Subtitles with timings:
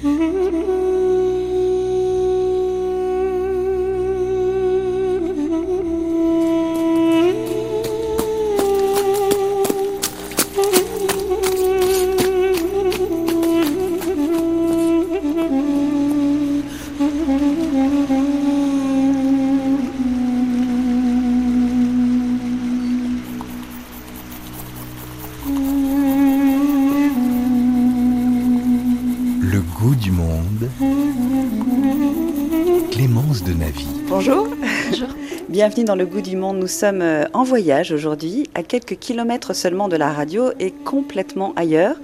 [0.00, 0.94] Le
[35.68, 36.56] Bienvenue dans le goût du monde.
[36.56, 41.52] Nous sommes euh, en voyage aujourd'hui, à quelques kilomètres seulement de la radio et complètement
[41.56, 41.96] ailleurs.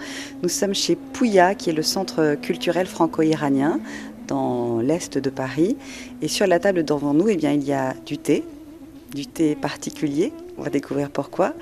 [0.42, 3.80] Nous sommes chez Pouya, qui est le centre culturel franco-iranien
[4.28, 5.78] dans l'est de Paris.
[6.20, 8.44] Et sur la table devant nous, eh bien, il y a du thé,
[9.14, 10.34] du thé particulier.
[10.58, 11.54] On va découvrir pourquoi.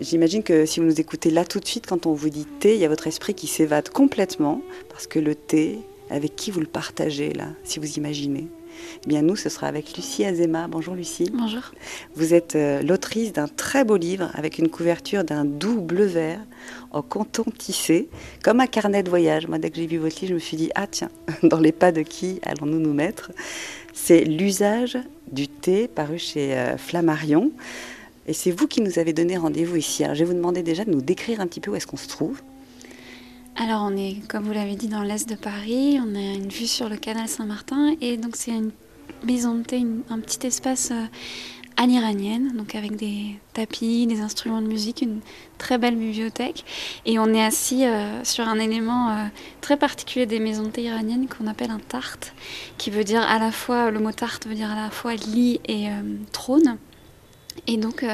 [0.00, 2.76] J'imagine que si vous nous écoutez là tout de suite, quand on vous dit thé,
[2.76, 6.60] il y a votre esprit qui s'évade complètement, parce que le thé, avec qui vous
[6.60, 8.46] le partagez là, si vous imaginez?
[9.04, 10.68] Eh bien nous, ce sera avec Lucie Azema.
[10.68, 11.30] Bonjour Lucie.
[11.32, 11.72] Bonjour.
[12.14, 16.40] Vous êtes euh, l'autrice d'un très beau livre avec une couverture d'un doux bleu-vert
[16.90, 18.08] en coton tissé,
[18.42, 19.46] comme un carnet de voyage.
[19.46, 21.10] Moi, dès que j'ai vu votre livre, je me suis dit, ah tiens,
[21.42, 23.32] dans les pas de qui allons-nous nous mettre?
[23.92, 24.98] C'est l'usage
[25.30, 27.50] du thé paru chez euh, Flammarion.
[28.26, 30.04] Et c'est vous qui nous avez donné rendez-vous ici.
[30.04, 31.96] Alors, je vais vous demander déjà de nous décrire un petit peu où est-ce qu'on
[31.96, 32.40] se trouve.
[33.60, 35.98] Alors on est, comme vous l'avez dit, dans l'est de Paris.
[36.00, 38.70] On a une vue sur le canal Saint-Martin et donc c'est une
[39.24, 41.04] maison de thé, un petit espace euh,
[41.76, 45.18] à l'iranienne, donc avec des tapis, des instruments de musique, une
[45.58, 46.64] très belle bibliothèque.
[47.04, 49.24] Et on est assis euh, sur un élément euh,
[49.60, 52.34] très particulier des maisons de thé iraniennes qu'on appelle un tarte,
[52.76, 55.60] qui veut dire à la fois, le mot tarte veut dire à la fois lit
[55.66, 55.88] et
[56.30, 56.78] trône.
[57.66, 58.06] Et donc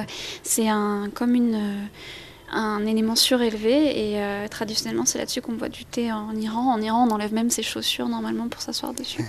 [0.43, 1.87] c'est un, comme une...
[2.53, 6.73] un élément surélevé et euh, traditionnellement c'est là-dessus qu'on boit du thé en Iran.
[6.73, 9.25] En Iran on enlève même ses chaussures normalement pour s'asseoir dessus.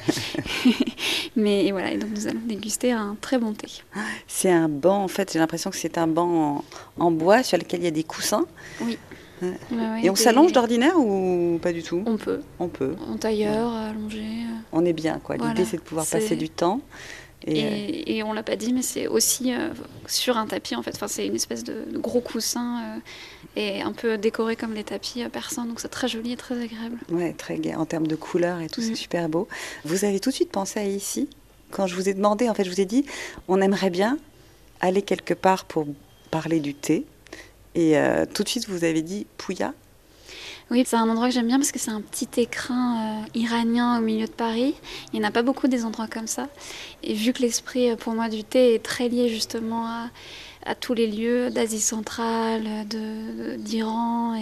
[1.35, 3.67] Mais et voilà, et donc nous allons déguster un très bon thé.
[4.27, 6.63] C'est un banc, en fait, j'ai l'impression que c'est un banc
[6.99, 8.45] en, en bois sur lequel il y a des coussins.
[8.81, 8.97] Oui.
[9.41, 9.49] Ouais.
[9.71, 12.01] Ouais, ouais, Et on des- s'allonge d'ordinaire ou pas du tout?
[12.05, 12.95] On peut, On peut.
[13.09, 14.19] en tailleur, allongé.
[14.21, 14.55] euh.
[14.71, 15.35] On est bien, quoi.
[15.35, 15.65] L'idée, Voilà.
[15.65, 16.79] c'est de pouvoir passer du temps.
[17.47, 19.69] Et, euh, Et, et on l'a pas dit, mais c'est aussi euh,
[20.07, 20.91] sur un tapis en fait.
[20.95, 22.99] Enfin, c'est une espèce de, de gros coussin euh,
[23.55, 25.65] et un peu décoré comme les tapis persans.
[25.65, 26.97] Donc c'est très joli et très agréable.
[27.09, 27.75] Ouais, très gai.
[27.75, 28.95] En termes de couleurs et tout, c'est Mhm.
[28.95, 29.47] super beau.
[29.83, 31.29] Vous avez tout de suite pensé à ici
[31.71, 33.05] Quand je vous ai demandé, en fait, je vous ai dit,
[33.47, 34.17] on aimerait bien
[34.81, 35.85] aller quelque part pour
[36.31, 37.05] parler du thé.
[37.75, 39.73] Et euh, tout de suite, vous avez dit Pouya.
[40.71, 43.99] Oui, c'est un endroit que j'aime bien parce que c'est un petit écrin euh, iranien
[43.99, 44.73] au milieu de Paris.
[45.13, 46.47] Il n'y en a pas beaucoup des endroits comme ça.
[47.03, 50.95] Et vu que l'esprit, euh, pour moi, du thé est très lié justement à, tous
[50.95, 52.63] les lieux d'Asie centrale,
[53.59, 54.33] d'Iran.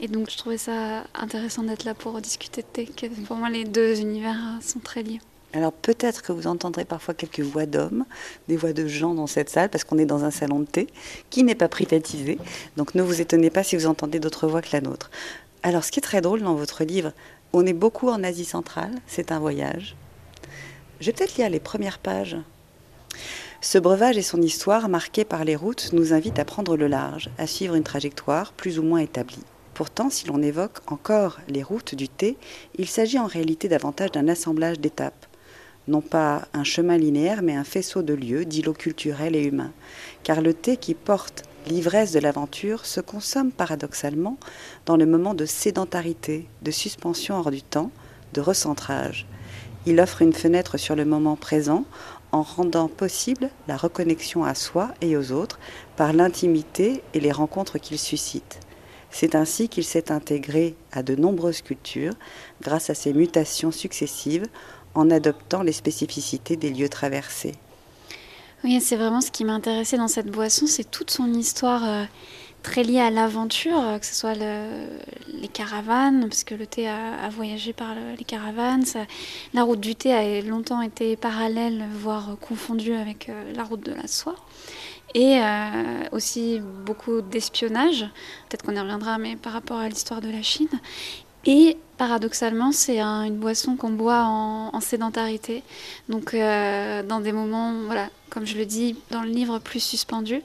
[0.00, 3.08] Et, donc, je trouvais ça intéressant d'être là pour discuter de thé.
[3.26, 5.20] Pour moi, les deux univers euh, sont très liés.
[5.54, 8.04] Alors peut-être que vous entendrez parfois quelques voix d'hommes,
[8.48, 10.88] des voix de gens dans cette salle, parce qu'on est dans un salon de thé
[11.30, 12.38] qui n'est pas privatisé.
[12.76, 15.12] Donc ne vous étonnez pas si vous entendez d'autres voix que la nôtre.
[15.66, 17.12] Alors ce qui est très drôle dans votre livre,
[17.54, 19.96] on est beaucoup en Asie centrale, c'est un voyage.
[21.00, 22.36] Je vais peut-être lire les premières pages.
[23.62, 27.30] Ce breuvage et son histoire, marquée par les routes, nous invitent à prendre le large,
[27.38, 29.42] à suivre une trajectoire plus ou moins établie.
[29.72, 32.36] Pourtant, si l'on évoque encore les routes du thé,
[32.76, 35.26] il s'agit en réalité davantage d'un assemblage d'étapes
[35.88, 39.72] non pas un chemin linéaire, mais un faisceau de lieux, d'îlots culturels et humains.
[40.22, 44.36] Car le thé qui porte l'ivresse de l'aventure se consomme paradoxalement
[44.86, 47.90] dans le moment de sédentarité, de suspension hors du temps,
[48.32, 49.26] de recentrage.
[49.86, 51.84] Il offre une fenêtre sur le moment présent
[52.32, 55.58] en rendant possible la reconnexion à soi et aux autres
[55.96, 58.60] par l'intimité et les rencontres qu'il suscite.
[59.10, 62.14] C'est ainsi qu'il s'est intégré à de nombreuses cultures
[62.60, 64.46] grâce à ses mutations successives
[64.94, 67.54] en adoptant les spécificités des lieux traversés.
[68.64, 72.04] Oui, c'est vraiment ce qui m'intéressait dans cette boisson, c'est toute son histoire euh,
[72.62, 74.88] très liée à l'aventure, euh, que ce soit le-
[75.38, 78.84] les caravanes, parce que le thé a, voyagé par le- les caravanes.
[79.52, 83.92] la route du thé a longtemps été parallèle, voire confondue avec euh, la route de
[83.92, 84.36] la soie.
[85.14, 85.38] Et
[86.10, 88.00] aussi beaucoup d'espionnage,
[88.48, 90.66] peut-être qu'on y reviendra, mais par rapport à l'histoire de la Chine.
[91.46, 95.62] Et paradoxalement, c'est un- une boisson qu'on boit en, en sédentarité.
[96.08, 100.42] Donc, euh, dans des moments, voilà, comme je le dis dans le livre, plus suspendus.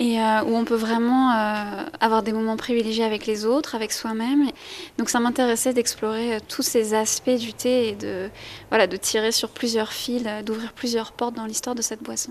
[0.00, 3.90] Et euh, où on peut vraiment euh, avoir des moments privilégiés avec les autres, avec
[3.92, 4.48] soi-même.
[4.96, 8.30] Donc, ça m'intéressait d'explorer tous ces aspects du thé et de,
[8.70, 12.30] voilà, de tirer sur plusieurs fils, d'ouvrir plusieurs portes dans l'histoire de cette boisson.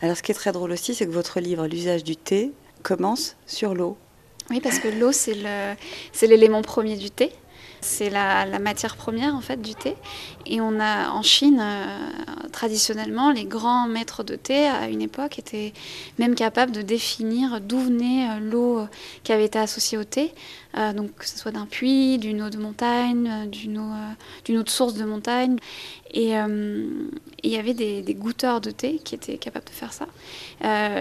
[0.00, 2.52] Alors ce qui est très drôle aussi, c'est que votre livre, L'usage du thé,
[2.84, 3.96] commence sur l'eau.
[4.50, 5.74] Oui, parce que l'eau, c'est le-
[6.12, 7.32] c'est l'élément premier du thé.
[7.84, 9.96] C'est la, matière première en fait du thé.
[10.46, 11.98] Et on a en Chine, euh,
[12.52, 15.72] traditionnellement, les grands maîtres de thé à une époque étaient
[16.18, 18.86] même capables de définir d'où venait euh, l'eau
[19.24, 20.32] qui avait été associée au thé.
[20.78, 24.94] Euh, donc que ce soit d'un puits, d'une eau de montagne, d'une eau de source
[24.94, 25.56] de montagne.
[26.14, 30.06] Et il y avait des, des, goûteurs de thé qui étaient capables de faire ça.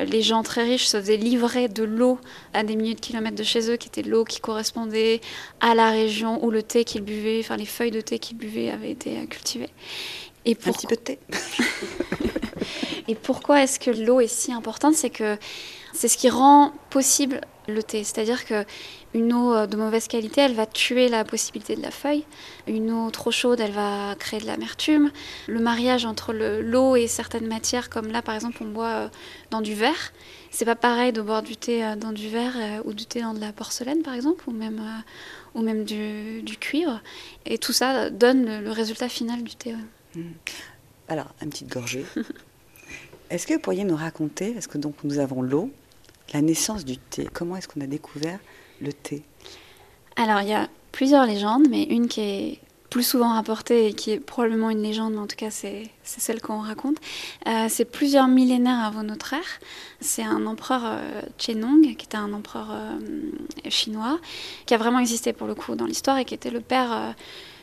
[0.06, 2.18] les gens très riches se faisaient livrer de l'eau
[2.54, 5.20] à des milliers de kilomètres de chez eux, qui était l'eau qui correspondait
[5.60, 8.70] à la région où le thé qu'ils buvaient, enfin les feuilles de thé qu'ils buvaient
[8.70, 9.70] avaient été cultivées.
[10.46, 10.70] Et pour...
[10.70, 11.20] Un petit peu de thé.
[13.08, 14.96] et pourquoi est-ce que l'eau est si importante?
[14.96, 15.38] C'est que
[15.94, 18.04] c'est ce qui rend possible le thé.
[18.04, 18.66] C'est-à-dire que
[19.14, 22.24] une eau de mauvaise qualité, elle va tuer la possibilité de la feuille.
[22.68, 25.12] Une eau trop chaude, elle va créer de l'amertume.
[25.48, 29.08] Le mariage entre l'eau et certaines matières, comme là par exemple on boit euh,
[29.50, 30.14] dans du verre,
[30.50, 33.22] c'est pas pareil de boire du thé euh, dans du verre euh, ou du thé
[33.22, 34.82] dans de la porcelaine par exemple, ou même
[35.56, 37.02] ou même du, cuivre.
[37.46, 39.76] Et tout ça donne le, résultat final du thé.
[40.16, 40.32] Hmm.
[41.10, 42.06] Alors, une petite gorgée.
[43.30, 45.70] est-ce que vous pourriez nous raconter, parce que donc nous avons l'eau,
[46.34, 48.40] la naissance du thé Comment est-ce qu'on a découvert
[48.82, 49.24] le thé
[50.16, 52.60] Alors, il y a plusieurs légendes, mais une qui est
[52.92, 56.42] plus souvent rapportée et qui est probablement une légende, mais en tout cas c'est celle
[56.42, 56.98] qu'on raconte.
[57.48, 59.60] Euh, c'est plusieurs millénaires avant notre ère.
[60.02, 63.00] C'est un empereur euh, Chenong, qui était un empereur euh,
[63.70, 64.20] chinois,
[64.66, 67.16] qui a vraiment existé pour le coup dans l'histoire et qui était le père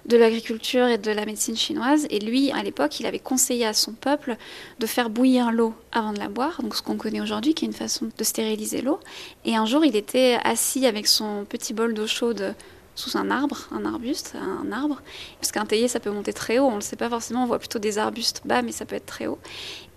[0.08, 2.06] de l'agriculture et de la médecine chinoise.
[2.10, 4.36] Et lui, à l'époque, il avait conseillé à son peuple
[4.80, 7.68] de faire bouillir l'eau avant de la boire, donc ce qu'on connaît aujourd'hui, qui est
[7.68, 8.98] une façon de stériliser l'eau.
[9.44, 12.54] Et un jour, il était assis avec son petit bol d'eau chaude
[12.98, 15.00] sous un arbre, un arbuste, un arbre.
[15.40, 17.46] Parce qu'un théier, ça peut monter très haut, on ne le sait pas forcément, on
[17.46, 19.38] voit plutôt des arbustes bas, mais ça peut être très haut.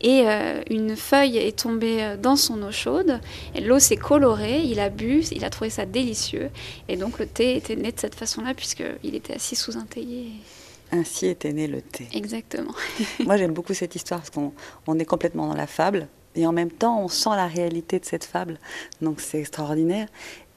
[0.02, 3.20] Et euh, une feuille est tombée euh, dans son eau chaude,
[3.60, 6.52] l'eau s'est colorée, il a bu, il a trouvé ça délicieux,
[6.88, 10.34] et donc le thé était né de cette façon-là, puisqu'il était assis sous un théier.
[10.92, 12.08] Ainsi était né le thé.
[12.14, 12.76] Exactement.
[13.26, 16.72] Moi j'aime beaucoup cette histoire, parce qu'on est complètement dans la fable, et en même
[16.72, 18.60] temps on sent la réalité de cette fable,
[19.02, 20.08] donc c'est extraordinaire.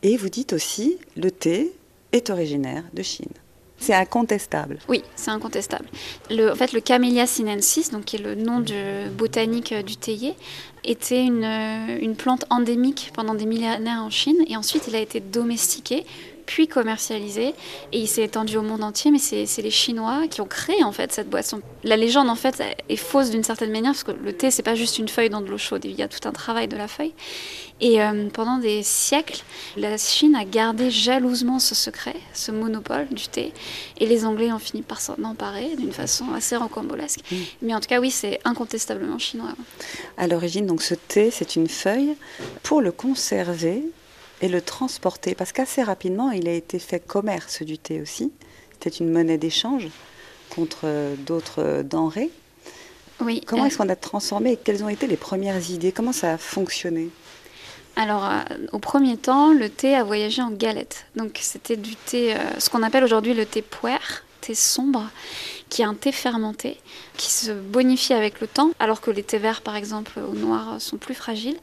[0.03, 1.73] Et vous dites aussi, le thé,
[2.15, 3.33] est originaire de Chine.
[3.77, 4.79] C'est incontestable.
[4.89, 5.87] Oui, c'est incontestable.
[6.31, 9.97] Le, en fait, le Camellia sinensis, donc qui est le nom de, botanique euh, du
[9.97, 10.35] théier,
[10.85, 15.01] était une, euh, une plante endémique pendant des millénaires en Chine et ensuite il a
[15.01, 16.07] été domestiqué
[16.47, 17.55] puis commercialisé
[17.93, 20.93] et il s'est étendu au monde entier mais c'est les Chinois qui ont créé en
[20.93, 21.61] fait cette boisson.
[21.83, 24.75] La légende en fait est fausse d'une certaine manière parce que le thé c'est pas
[24.75, 26.89] juste une feuille dans de l'eau chaude, il y a tout un travail de la
[26.89, 27.15] feuille
[27.81, 29.43] et euh, pendant des siècles,
[29.77, 33.53] la Chine a gardé jalousement ce secret, ce monopole du thé.
[33.99, 37.21] Et les Anglais ont fini par s'en emparer d'une façon assez rocambolesque.
[37.31, 37.37] Mm.
[37.63, 39.55] Mais en tout cas, oui, c'est incontestablement chinois.
[40.17, 42.15] À l'origine, donc ce thé, c'est une feuille.
[42.63, 43.83] Pour le conserver
[44.45, 48.31] et le transporter, parce qu'assez rapidement, il a été fait commerce du thé aussi.
[48.73, 49.89] C'était une monnaie d'échange
[50.51, 50.87] contre
[51.25, 52.31] d'autres denrées.
[53.21, 53.41] Oui.
[53.47, 55.93] Comment euh, est-ce qu'on a transformé et quelles ont été les premières idées?
[55.93, 57.09] Comment ça a fonctionné?
[57.97, 58.43] Alors, euh,
[58.73, 61.07] au premier temps, le thé a voyagé en galette.
[61.17, 63.97] Donc, c'était du thé, euh, ce qu'on appelle aujourd'hui le thé puer,
[64.43, 65.09] thé sombre,
[65.69, 66.79] qui est un thé fermenté,
[67.17, 70.81] qui se bonifie avec le temps, alors que les thés verts, par exemple, au noir,
[70.81, 71.57] sont plus fragiles.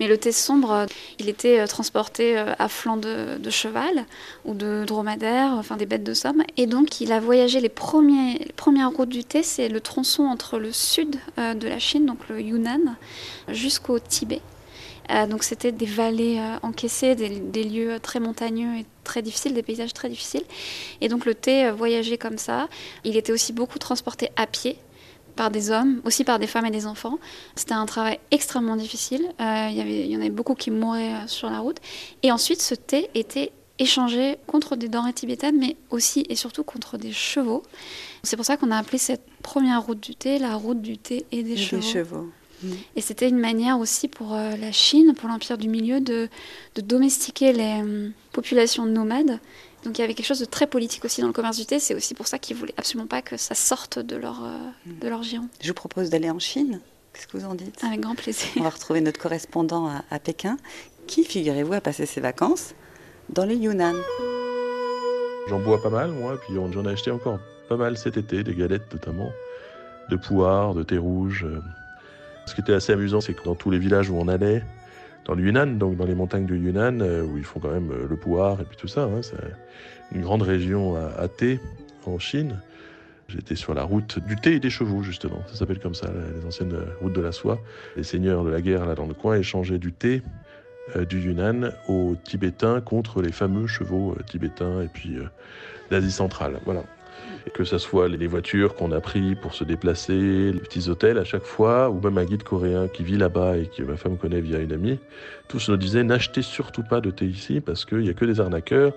[0.00, 0.86] Mais le thé sombre,
[1.18, 4.06] il était euh, transporté à flanc de, cheval
[4.44, 6.42] ou de dromadaire, enfin des bêtes de somme.
[6.56, 10.72] Et donc, il a voyagé les, premières routes du thé, c'est le tronçon entre le
[10.72, 12.96] sud de la Chine, donc le Yunnan,
[13.48, 14.40] jusqu'au Tibet.
[15.10, 19.62] Euh, donc c'était des vallées euh, encaissées, des, lieux très montagneux et très difficiles, des
[19.62, 20.44] paysages très difficiles.
[21.00, 22.68] Et donc le thé euh, voyageait comme ça.
[23.04, 24.78] Il était aussi beaucoup transporté à pied
[25.36, 27.18] par des hommes, aussi par des femmes et des enfants.
[27.56, 29.22] C'était un travail extrêmement difficile.
[29.40, 31.78] il, y avait, il y en avait beaucoup qui mouraient sur la route.
[32.22, 36.98] Et ensuite, ce thé était échangé contre des denrées tibétaines, mais aussi et surtout contre
[36.98, 37.64] des chevaux.
[38.22, 41.26] C'est pour ça qu'on a appelé cette première route du thé la route du thé
[41.32, 41.82] et des chevaux.
[41.82, 42.30] Des chevaux.
[42.96, 46.28] Et c'était une manière aussi pour euh, la Chine, pour l'Empire du Milieu, de,
[46.76, 49.38] domestiquer les euh, populations nomades.
[49.84, 51.78] Donc il y avait quelque chose de très politique aussi dans le commerce du thé.
[51.78, 54.98] C'est aussi pour ça qu'ils voulaient absolument pas que ça sorte de leur, euh, mm.
[55.00, 55.48] de leur giron.
[55.60, 56.80] Je vous propose d'aller en Chine.
[57.12, 57.82] Qu'est-ce que vous en dites?
[57.84, 58.48] Avec grand plaisir.
[58.56, 60.56] On va retrouver notre correspondant à, Pékin,
[61.06, 62.74] qui, figurez-vous, a passé ses vacances
[63.28, 63.94] dans le Yunnan?
[65.48, 68.54] J'en bois pas mal, moi, puis j'en ai acheté encore pas mal cet été, des
[68.54, 69.30] galettes notamment,
[70.10, 71.46] de poire, de thé rouge.
[72.46, 74.62] Ce qui était assez amusant, c'est que dans tous les villages où on allait,
[75.24, 77.90] dans le Yunnan, donc dans les montagnes du Yunnan, euh, où ils font quand même
[77.90, 79.36] euh, le pouvoir et puis tout ça, hein, c'est
[80.12, 81.60] une grande région à, thé
[82.06, 82.60] en Chine.
[83.28, 85.42] J'étais sur la route du thé et des chevaux, justement.
[85.46, 87.58] Ça s'appelle comme ça, les anciennes routes de la soie.
[87.96, 90.22] Les seigneurs de la guerre, là, dans le coin, échangeaient du thé
[90.96, 95.24] euh, du Yunnan aux Tibétains contre les fameux chevaux euh, tibétains et puis euh,
[95.90, 96.60] d'Asie centrale.
[96.66, 96.82] Voilà.
[97.46, 101.18] Et que ce soit les voitures qu'on a pris pour se déplacer, les petits hôtels
[101.18, 104.16] à chaque fois, ou même un guide coréen qui vit là-bas et que ma femme
[104.16, 104.98] connaît via une amie,
[105.48, 108.40] tous nous disaient n'achetez surtout pas de thé ici parce qu'il n'y a que des
[108.40, 108.94] arnaqueurs,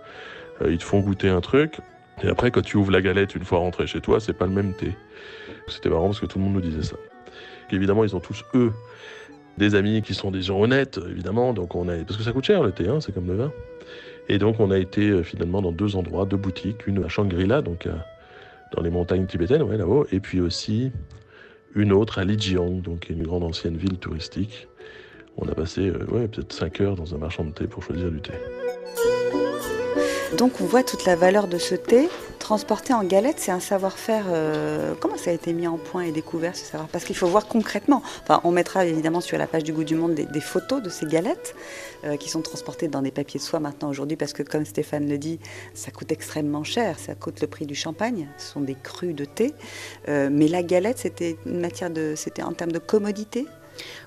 [0.65, 1.79] ils te font goûter un truc,
[2.23, 4.53] et après quand tu ouvres la galette une fois rentré chez toi, c'est pas le
[4.53, 4.95] même thé.
[5.67, 6.95] C'était marrant parce que tout le monde nous disait ça.
[7.71, 8.71] Évidemment, ils ont tous, eux,
[9.57, 11.53] des amis qui sont des gens honnêtes, évidemment.
[11.53, 13.51] Donc on a, parce que ça coûte cher le thé, hein, c'est comme le vin.
[14.29, 17.61] Et donc on a été euh, finalement dans deux endroits, deux boutiques, une à Shangri-La,
[17.61, 17.87] donc
[18.75, 20.91] dans les montagnes tibétaines, ouais, là-haut, et puis aussi
[21.75, 24.67] une autre à Lijiang, donc une grande ancienne ville touristique.
[25.37, 28.09] On a passé euh, ouais, peut-être 5 heures dans un marchand de thé pour choisir
[28.11, 28.33] du thé.
[30.37, 32.09] Donc on voit toute la valeur de ce thé
[32.47, 33.39] transporté en galette.
[33.39, 34.27] C'est un savoir-faire.
[34.29, 37.27] Euh, comment ça a été mis en point et découvert ce savoir Parce qu'il faut
[37.27, 38.01] voir concrètement.
[38.45, 41.55] On mettra évidemment sur la page du Goût du Monde des, photos de ces galettes
[42.05, 45.09] euh, qui sont transportées dans des papiers de soie maintenant aujourd'hui parce que comme Stéphane
[45.09, 45.41] le dit,
[45.73, 46.99] ça coûte extrêmement cher.
[46.99, 48.29] Ça coûte le prix du champagne.
[48.37, 49.53] Ce sont des crus de thé.
[50.07, 53.45] Euh, mais la galette, c'était une matière de, c'était en termes de commodité?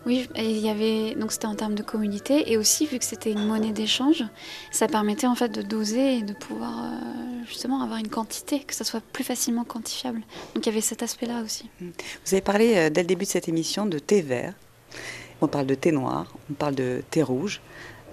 [0.07, 3.31] Oui, il y avait donc c'était en termes de communauté et aussi vu que c'était
[3.31, 4.25] une monnaie d'échange,
[4.71, 8.75] ça permettait en fait de doser et de pouvoir euh, justement avoir une quantité, que
[8.75, 10.21] ça soit plus facilement quantifiable.
[10.55, 11.69] Donc il y avait cet aspect-là aussi.
[11.81, 11.87] Mmh.
[12.25, 14.55] Vous avez parlé euh, dès le début de cette émission de thé vert.
[15.41, 17.61] On parle de thé noir, on parle de thé rouge.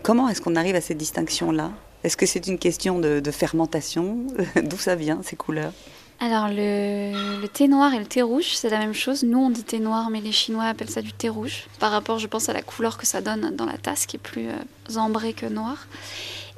[0.03, 1.71] Comment est-ce qu'on arrive à cette distinction-là
[2.03, 4.27] Est-ce que c'est une question de fermentation?
[4.63, 5.73] D'où ça vient ces couleurs?
[6.19, 9.23] Alors, le, thé noir et le thé rouge, c'est la même chose.
[9.23, 12.17] Nous, on dit thé noir, mais les Chinois appellent ça du thé rouge, par rapport,
[12.17, 14.99] je pense, à la couleur que ça donne dans la tasse, qui est plus euh,
[14.99, 15.87] ambrée que noire.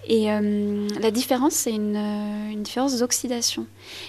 [0.08, 3.68] Et euh, la différence, c'est une, euh, une, différence d'oxydation.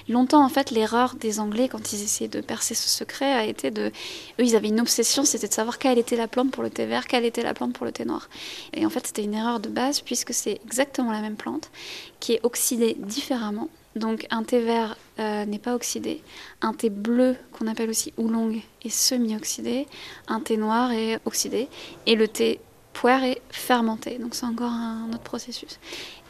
[0.08, 3.72] Longtemps, en fait, l'erreur des Anglais, quand ils essayaient de percer ce secret, a été
[3.72, 3.88] de...
[3.88, 6.86] Eux, ils avaient une obsession, c'était de savoir quelle était la plante pour le thé
[6.86, 8.30] vert, quelle était la plante pour le thé noir.
[8.72, 11.72] Et en fait, c'était une erreur de base, puisque c'est exactement la même plante,
[12.20, 16.22] qui est oxydée différemment donc un thé vert euh, n'est pas oxydé,
[16.62, 19.86] un thé bleu qu'on appelle aussi oolong est semi-oxydé,
[20.28, 21.68] un thé noir est oxydé.
[22.06, 22.60] Et le thé
[22.92, 24.18] poire est fermenté.
[24.18, 25.78] Donc c'est encore un autre processus.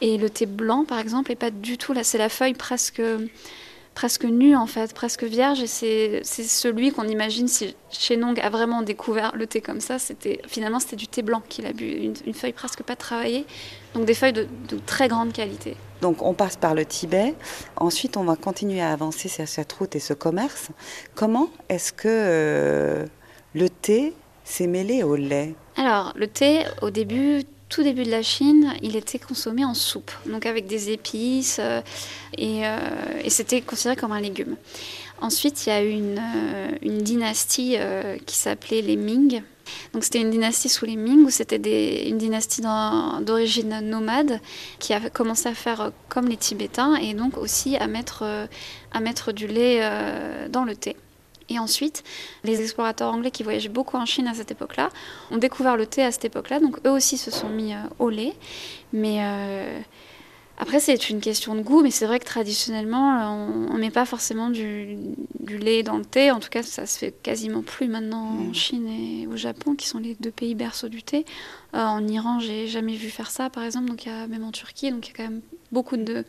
[0.01, 3.01] Et le thé blanc par exemple est pas du tout là, c'est la feuille presque
[3.93, 5.61] presque nu en fait, presque vierge.
[5.61, 10.41] Et c'est celui qu'on imagine si Chenong a vraiment découvert le thé comme ça, c'était
[10.47, 13.45] finalement c'était du thé blanc qu'il a bu, une, feuille presque pas travaillée,
[13.93, 14.47] donc des feuilles de
[14.85, 15.75] très grande qualité.
[16.01, 17.35] Donc on passe par le Tibet.
[17.77, 20.69] Ensuite, on va continuer à avancer sur cette route et ce commerce.
[21.15, 23.05] Comment est-ce que euh,
[23.53, 25.53] le thé s'est mêlé au lait?
[25.77, 30.11] Alors, le thé, au début, tout début de la Chine, il était consommé en soupe,
[30.25, 31.81] donc avec des épices, euh,
[32.39, 32.77] euh,
[33.23, 34.57] et, c'était considéré comme un légume.
[35.21, 36.19] Ensuite, il y a eu une,
[36.81, 37.77] une dynastie
[38.25, 39.43] qui s'appelait les Ming,
[39.93, 42.61] donc c'était une dynastie sous les Ming, où c'était une dynastie
[43.21, 44.39] d'origine nomade
[44.79, 48.47] qui a commencé à faire euh, comme les Tibétains et donc aussi à mettre, euh,
[48.91, 50.95] à mettre du lait euh, dans le thé.
[51.49, 52.03] Et ensuite,
[52.45, 54.89] les explorateurs anglais qui voyageaient beaucoup en Chine à cette époque-là
[55.31, 58.33] ont découvert le thé à cette époque-là, donc eux aussi se sont mis au lait.
[58.93, 59.19] Mais
[60.61, 64.05] après, c'est une question de goût, mais c'est vrai que traditionnellement, on ne met pas
[64.05, 64.95] forcément du,
[65.49, 66.29] lait dans le thé.
[66.29, 68.53] En tout cas, ça se fait quasiment plus maintenant en mm.
[68.53, 71.25] Chine et au Japon, qui sont les deux pays berceaux du thé.
[71.73, 73.87] Euh, en Iran, j'ai jamais vu faire ça, par exemple.
[73.87, 75.41] Donc, il y a même en Turquie, donc il y a quand même
[75.71, 76.25] beaucoup de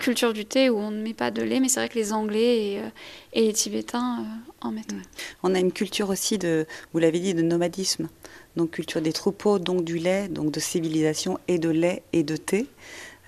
[0.00, 2.14] cultures du thé où on ne met pas de lait, mais c'est vrai que les
[2.14, 2.88] Anglais et, euh,
[3.34, 4.94] les Tibétains euh, en mettent.
[5.42, 8.08] On a une culture aussi de, vous l'avez dit, de nomadisme.
[8.56, 12.36] Donc culture des troupeaux, donc du lait, donc de civilisation et de lait et de
[12.36, 12.66] thé.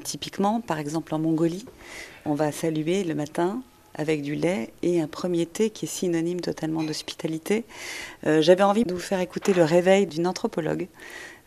[0.05, 1.67] Typiquement, par exemple en Mongolie,
[2.25, 3.63] on va saluer le matin
[3.95, 7.65] avec du lait et un premier thé qui est synonyme totalement d'hospitalité.
[8.27, 10.87] Euh, j'avais envie de vous faire écouter le réveil d'une anthropologue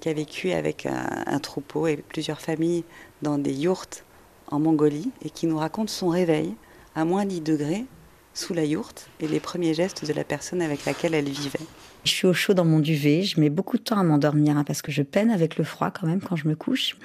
[0.01, 2.83] qui a vécu avec un, troupeau et plusieurs familles
[3.21, 4.03] dans des yourtes
[4.47, 6.55] en Mongolie et qui nous raconte son réveil
[6.95, 7.85] à moins 10 degrés
[8.33, 11.59] sous la yourte et les premiers gestes de la personne avec laquelle elle vivait.
[12.03, 14.63] Je suis au chaud dans mon duvet, je mets beaucoup de temps à m'endormir hein,
[14.63, 16.97] parce que je peine avec le froid quand même quand je me couche.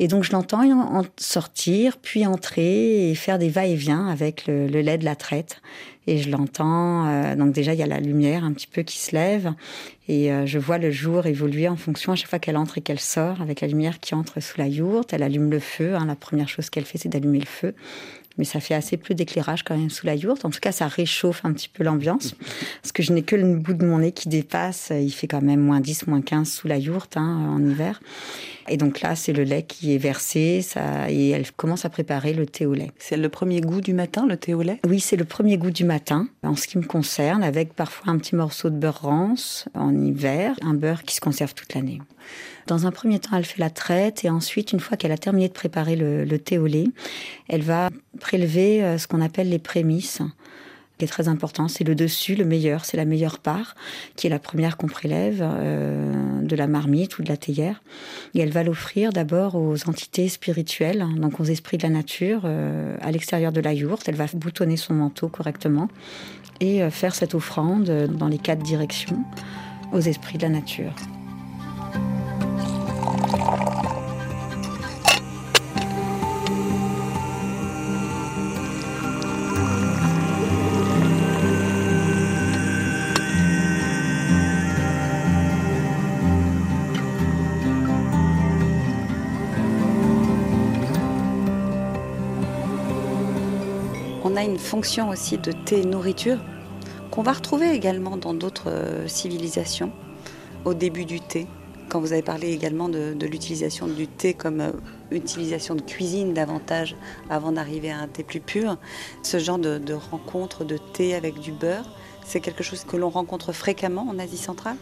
[0.00, 4.98] Et donc je l'entends en sortir, puis entrer et faire des va-et-vient avec le, lait
[4.98, 5.60] de la traite.
[6.06, 8.98] Et je l'entends, euh, donc déjà il y a la lumière un petit peu qui
[8.98, 9.52] se lève
[10.08, 12.80] et euh, je vois le jour évoluer en fonction à chaque fois qu'elle entre et
[12.80, 15.12] qu'elle sort avec la lumière qui entre sous la yourte.
[15.12, 15.94] Elle allume le feu.
[15.94, 16.06] Hein.
[16.06, 17.74] la première chose qu'elle fait, c'est d'allumer le feu
[18.38, 20.44] mais ça fait assez peu d'éclairage quand même sous la yourte.
[20.44, 22.34] En tout cas, ça réchauffe un petit peu l'ambiance,
[22.80, 24.92] parce que je n'ai que le bout de mon nez qui dépasse.
[24.94, 28.00] Il fait quand même moins 10, moins 15 sous la yourte hein, en hiver.
[28.68, 32.32] Et donc là, c'est le lait qui est versé, ça, et elle commence à préparer
[32.32, 32.90] le thé au lait.
[32.98, 34.80] C'est le premier goût du matin, le thé au lait?
[34.86, 38.18] Oui, c'est le premier goût du matin, en ce qui me concerne, avec parfois un
[38.18, 42.00] petit morceau de beurre rance en hiver, un beurre qui se conserve toute l'année.
[42.66, 45.48] Dans un premier temps, elle fait la traite et ensuite, une fois qu'elle a terminé
[45.48, 46.88] de préparer le, le thé au lait,
[47.48, 47.88] elle va
[48.20, 50.20] prélever euh, ce qu'on appelle les prémices
[50.98, 53.76] qui est très important, c'est le dessus, le meilleur, c'est la meilleure part,
[54.16, 57.80] qui est la première qu'on prélève euh, de la marmite ou de la théière.
[58.34, 62.96] Et elle va l'offrir d'abord aux entités spirituelles, donc aux esprits de la nature, euh,
[63.00, 64.08] à l'extérieur de la yourte.
[64.08, 65.88] Elle va boutonner son manteau correctement
[66.60, 69.24] et euh, faire cette offrande dans les quatre directions
[69.92, 70.92] aux esprits de la nature.
[94.58, 96.38] Fonction aussi de thé nourriture
[97.10, 99.92] qu'on va retrouver également dans d'autres euh, civilisations
[100.64, 101.46] au début du thé.
[101.88, 104.72] Quand vous avez parlé également de, l'utilisation du thé comme euh,
[105.10, 106.96] utilisation de cuisine davantage
[107.30, 108.76] avant d'arriver à un thé plus pur,
[109.22, 111.88] ce genre de, rencontre de thé avec du beurre,
[112.26, 114.76] c'est quelque chose que l'on rencontre fréquemment en Asie centrale?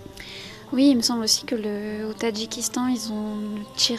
[0.73, 3.97] Oui, il me semble aussi que le, au Tadjikistan, ils ont le chai,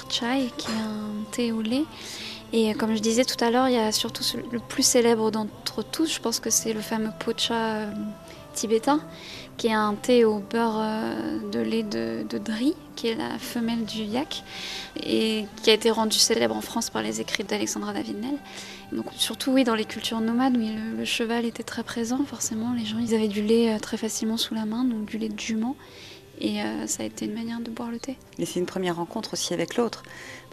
[0.57, 1.85] qui est un thé au lait.
[2.53, 5.83] Et comme je disais tout à l'heure, il y a surtout le plus célèbre d'entre
[5.83, 7.91] tous, je pense que c'est le fameux pocha euh,
[8.53, 9.01] tibétain,
[9.57, 13.37] qui est un thé au beurre euh, de lait de, de dri, qui est la
[13.37, 14.43] femelle du yak,
[15.03, 18.37] et qui a été rendu célèbre en France par les écrits d'Alexandra David-Nel.
[18.93, 22.85] Donc surtout oui dans les cultures nomades le, le, cheval était très présent, forcément les
[22.85, 25.39] gens ils avaient du lait euh, très facilement sous la main, donc du lait de
[25.39, 25.75] jument.
[26.39, 28.17] Et euh, ça a été une manière de boire le thé.
[28.37, 30.03] Et c'est une première rencontre aussi avec l'autre,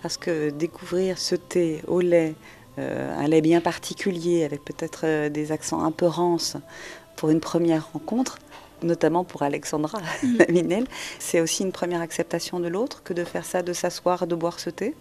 [0.03, 2.35] parce que découvrir ce thé au lait,
[2.79, 6.57] euh, un lait bien particulier, avec peut-être euh, des accents un peu rances,
[7.17, 8.38] pour une première rencontre,
[8.83, 10.37] notamment pour Alexandra Mm.
[10.38, 10.87] Laminel,
[11.19, 14.61] c'est aussi une première acceptation de l'autre que de faire ça, de s'asseoir, de boire
[14.61, 14.95] ce thé?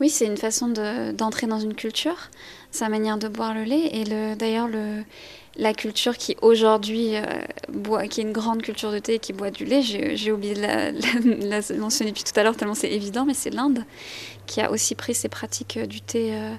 [0.00, 2.30] Oui, c'est une façon de- d'entrer dans une culture,
[2.70, 3.88] sa manière de boire le lait.
[3.92, 5.04] Et le- d'ailleurs, le,
[5.56, 7.22] la culture qui aujourd'hui euh,
[7.72, 10.54] boit, qui est une grande culture de thé et qui boit du lait, j'ai oublié
[10.54, 13.84] de la, mentionner depuis tout à l'heure tellement c'est évident, mais c'est l'Inde
[14.46, 16.54] qui a aussi pris ces pratiques euh, du thé euh,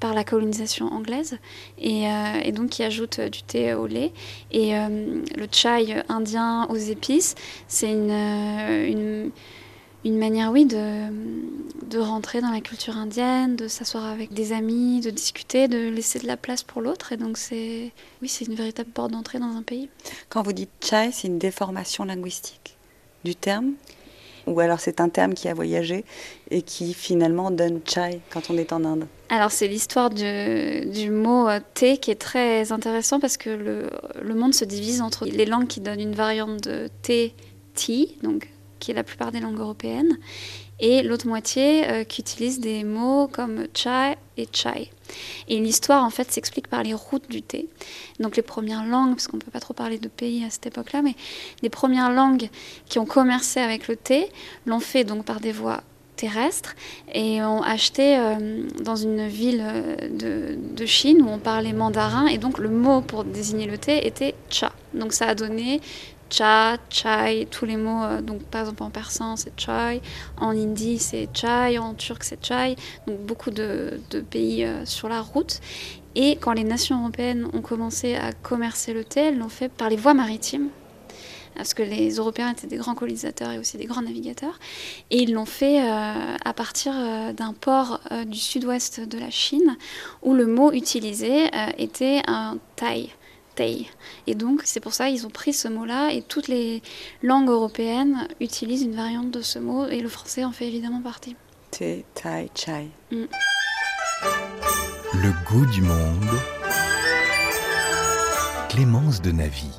[0.00, 1.38] par la colonisation anglaise
[1.78, 2.04] et,
[2.52, 4.12] donc qui ajoute du thé au lait.
[4.52, 7.34] Et le chai indien aux épices,
[7.66, 9.32] c'est une,
[10.08, 11.08] une manière, oui, de,
[11.86, 16.18] de rentrer dans la culture indienne, de s'asseoir avec des amis, de discuter, de laisser
[16.18, 17.12] de la place pour l'autre.
[17.12, 17.92] Et donc, c'est
[18.22, 19.88] oui, c'est une véritable porte d'entrée dans un pays.
[20.30, 22.76] Quand vous dites chai, c'est une déformation linguistique
[23.24, 23.72] du terme?
[24.46, 26.06] Ou alors c'est un terme qui a voyagé
[26.50, 29.06] et qui finalement donne chai quand on est en Inde?
[29.28, 33.90] Alors, c'est l'histoire du, du mot euh, thé qui est très intéressant parce que le,
[34.22, 37.34] le monde se divise entre les langues qui donnent une variante de thé,
[37.74, 40.18] tea, donc qui est la plupart des langues européennes,
[40.80, 44.90] et l'autre moitié euh, qui utilise des mots comme chai et chai.
[45.48, 47.68] Et l'histoire, en fait, s'explique par les routes du thé.
[48.20, 50.66] Donc les premières langues, parce qu'on ne peut pas trop parler de pays à cette
[50.66, 51.14] époque-là, mais
[51.62, 52.48] les premières langues
[52.88, 54.28] qui ont commercé avec le thé
[54.66, 55.82] l'ont fait donc par des voies
[56.18, 56.74] terrestres
[57.14, 62.26] et ont acheté euh, dans une ville euh, de, de Chine où on parlait mandarin
[62.26, 64.72] et donc le mot pour désigner le thé était cha.
[64.94, 65.80] Donc ça a donné
[66.30, 70.00] cha, chai, tous les mots, euh, donc par exemple en persan c'est chai,
[70.38, 75.20] en hindi c'est chai, en turc c'est chai, donc beaucoup de, pays euh, sur la
[75.20, 75.60] route.
[76.14, 79.88] Et quand les nations européennes ont commencé à commercer le thé, elles l'ont fait par
[79.88, 80.68] les voies maritimes.
[81.54, 84.58] Parce que les Européens étaient des grands colonisateurs et aussi des grands navigateurs.
[85.10, 86.92] Et ils l'ont fait euh, à partir
[87.34, 89.76] d'un port du sud-ouest de la Chine
[90.22, 93.10] où le mot utilisé était un tai.
[93.60, 96.82] Et donc c'est pour ça qu'ils ont pris ce mot-là et toutes les
[97.22, 101.36] langues européennes utilisent une variante de ce mot et le français en fait évidemment partie.
[101.70, 102.88] Thé, tai, chai.
[103.10, 103.24] Mm.
[105.14, 106.24] Le goût du monde.
[108.68, 109.70] Clémence de Navy.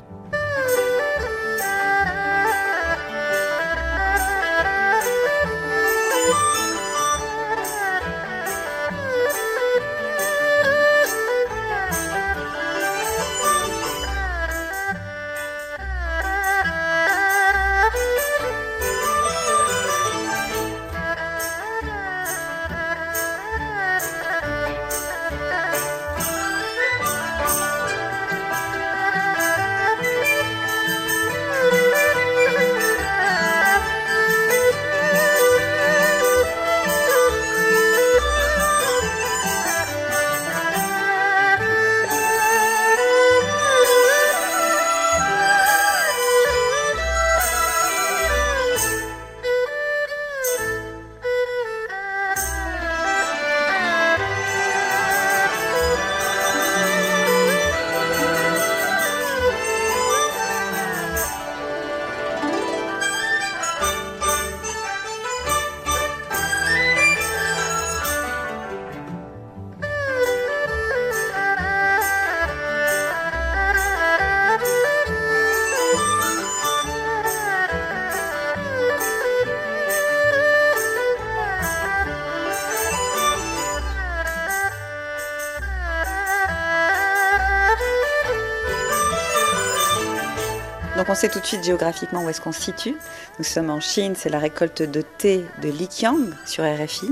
[91.10, 92.94] On sait tout de suite géographiquement où est-ce qu'on se situe.
[93.38, 97.10] Nous sommes en Chine, c'est la récolte de thé de Liqiang sur RFI.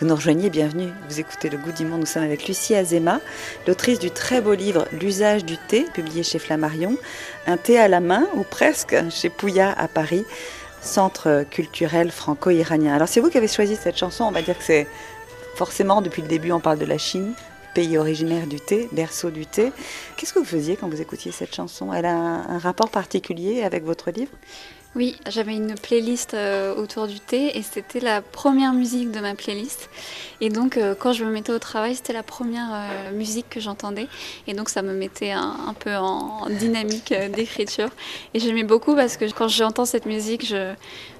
[0.00, 0.90] Vous nous rejoignez, bienvenue.
[1.10, 2.00] Vous écoutez Le Goût du Monde.
[2.00, 3.20] Nous sommes avec Lucie Azema,
[3.66, 6.96] l'autrice du très beau livre L'usage du thé, publié chez Flammarion.
[7.46, 10.24] Un thé à la main, ou presque, chez Pouya à Paris,
[10.80, 12.94] centre culturel franco-iranien.
[12.94, 14.24] Alors c'est vous qui avez choisi cette chanson.
[14.24, 14.86] On va dire que c'est
[15.54, 17.34] forcément, depuis le début, on parle de la Chine
[17.74, 19.72] pays originaire du thé, berceau du thé.
[20.16, 21.92] Qu'est-ce que vous faisiez quand vous écoutiez cette chanson?
[21.92, 24.32] Elle a un, rapport particulier avec votre livre?
[24.96, 29.34] Oui, j'avais une playlist euh, autour du thé et c'était la première musique de ma
[29.34, 29.90] playlist.
[30.40, 33.58] Et donc, euh, quand je me mettais au travail, c'était la première euh, musique que
[33.58, 34.06] j'entendais.
[34.46, 37.88] Et donc, ça me mettait un, peu en dynamique d'écriture.
[38.34, 40.74] Et j'aimais beaucoup parce que quand j'entends cette musique, je,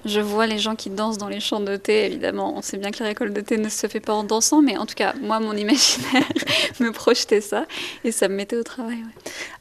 [0.04, 2.54] je vois les gens qui dansent dans les champs de thé, évidemment.
[2.56, 4.76] On sait bien que la récolte de thé ne se fait pas en dansant, mais
[4.76, 6.28] en tout cas, moi, mon imaginaire
[6.80, 7.66] me projetait ça
[8.04, 8.98] et ça me mettait au travail.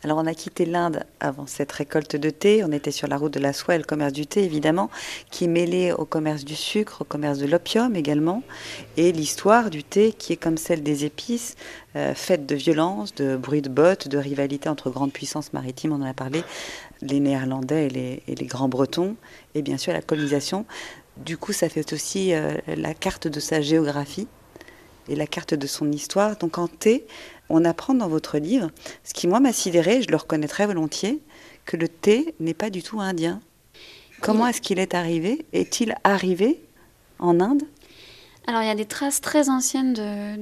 [0.04, 2.64] Alors, on a quitté l'Inde avant cette récolte de thé.
[2.64, 4.90] On était sur la route de la soie et le du thé, évidemment,
[5.32, 8.44] qui est mêlé au commerce du sucre, au commerce de l'opium également,
[8.98, 11.56] et l'histoire du thé qui est comme celle des épices,
[11.96, 16.02] euh, faite de violence, de bruit de bottes, de rivalité entre grandes puissances maritimes, on
[16.02, 16.44] en a parlé,
[17.02, 19.16] les Néerlandais et les, Grands Bretons,
[19.56, 20.66] et bien sûr la colonisation.
[21.18, 24.28] Du coup, ça fait aussi euh, la carte de sa géographie
[25.08, 26.38] et la carte de son histoire.
[26.38, 27.06] Donc en thé,
[27.50, 28.72] on apprend dans votre livre,
[29.04, 31.22] ce qui moi m'a sidéré, je le reconnais très volontiers,
[31.66, 33.40] que le thé n'est pas du tout indien.
[34.24, 35.46] Comment est-ce qu'il est arrivé?
[35.52, 36.62] Est-il arrivé
[37.20, 37.64] en Inde?
[38.48, 40.36] Alors il y a des traces très anciennes de,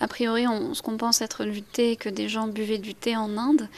[0.00, 3.16] a priori, on, ce qu'on pense être du thé, que des gens buvaient du thé
[3.16, 3.68] en Inde,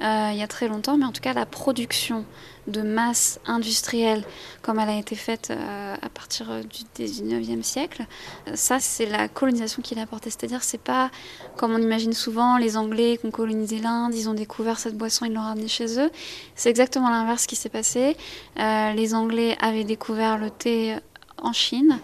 [0.00, 2.24] euh, il y a très longtemps, mais en tout cas, la production
[2.66, 4.24] de masse industrielle,
[4.62, 8.06] comme elle a été faite euh, à partir du 19e siècle,
[8.54, 10.30] ça, c'est la colonisation qui l'a apporté.
[10.30, 11.10] C'est-à-dire, c'est pas
[11.56, 15.26] comme on imagine souvent, les Anglais qui ont colonisé l'Inde, ils ont découvert cette boisson,
[15.26, 16.10] ils l'ont ramenée chez eux.
[16.54, 18.16] C'est exactement l'inverse qui s'est passé.
[18.58, 20.96] Euh, les Anglais avaient découvert le thé
[21.38, 22.00] en Chine.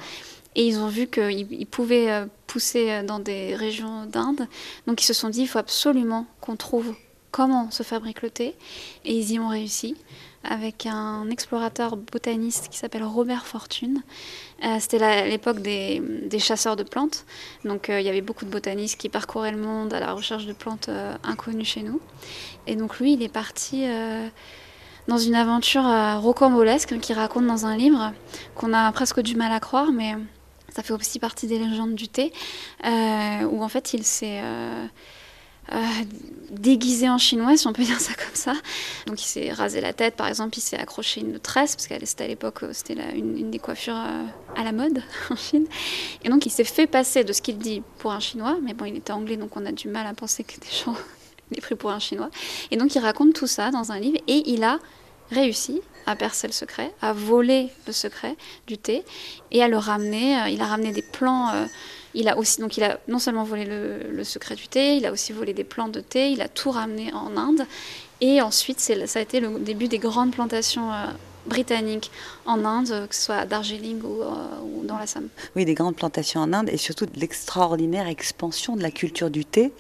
[0.55, 4.47] Et ils ont vu qu'ils pouvaient euh, pousser euh, dans des régions d'Inde.
[4.87, 6.95] Donc ils se sont dit, il faut absolument qu'on trouve
[7.31, 8.55] comment se fabrique le thé.
[9.05, 9.97] Et ils y ont réussi
[10.45, 14.03] avec un explorateur botaniste qui s'appelle Robert Fortune.
[14.65, 16.03] Euh, c'était l'époque des,
[16.39, 17.25] chasseurs de plantes.
[17.65, 20.53] Donc il y avait beaucoup de botanistes qui parcouraient le monde à la recherche de
[20.53, 20.91] plantes
[21.23, 22.01] inconnues chez nous.
[22.67, 23.87] Et donc lui, il est parti
[25.07, 25.85] dans une aventure
[26.21, 28.13] rocambolesque qu'il raconte dans un livre
[28.57, 30.17] qu'on a presque du mal à croire, mais
[30.75, 32.33] ça fait aussi partie des légendes du thé,
[32.85, 34.87] euh, où en fait il s'est euh,
[35.73, 35.77] euh,
[36.51, 38.55] déguisé en chinois, si on peut dire ça comme ça.
[39.07, 42.07] Donc il s'est rasé la tête, par exemple, il s'est accroché une tresse, parce qu'elle
[42.07, 43.97] c'était à l'époque, c'était une, une, des coiffures
[44.57, 45.67] à la mode en Chine.
[46.25, 48.87] Et donc il s'est fait passer de ce qu'il dit pour un chinois, mais bon,
[48.87, 50.95] il était anglais, donc on a du mal à penser que des gens
[51.51, 52.31] l'aient pris pour un chinois.
[52.71, 54.79] Et donc il raconte tout ça dans un livre, et il a
[55.33, 59.05] réussi à percer le secret, à voler le secret du thé
[59.51, 60.39] et à le ramener.
[60.41, 61.51] Euh, il a ramené des plants.
[61.51, 61.67] Euh,
[62.15, 65.13] il a aussi donc il a non seulement volé le, secret du thé, il a
[65.13, 66.31] aussi volé des plants de thé.
[66.31, 67.67] Il a tout ramené en Inde.
[68.21, 71.07] Et ensuite, ça a été le début des grandes plantations euh,
[71.47, 72.11] britanniques
[72.47, 75.29] en Inde, que ce soit à Darjeeling ou, dans l'Assam.
[75.57, 79.45] Oui, des grandes plantations en Inde et surtout de l'extraordinaire expansion de la culture du
[79.45, 79.73] thé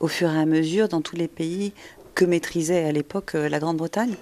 [0.00, 1.72] au fur et à mesure dans tous les pays
[2.14, 4.16] que maîtrisait à l'époque la Grande-Bretagne.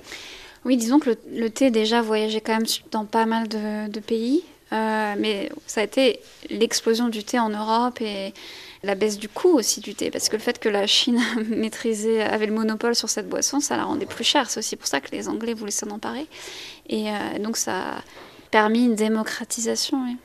[0.64, 5.14] Oui, disons que le, thé déjà voyageait quand même dans pas mal de, pays, euh,
[5.18, 8.32] mais ça a été l'explosion du thé en Europe et
[8.82, 12.22] la baisse du coût aussi du thé, parce que le fait que la Chine maîtrisait,
[12.22, 14.48] avait le monopole sur cette boisson, ça la rendait plus chère.
[14.48, 16.26] C'est aussi pour ça que les Anglais voulaient s'en emparer.
[16.88, 18.02] Et euh, donc ça a
[18.50, 20.02] permis une démocratisation.
[20.04, 20.16] Oui.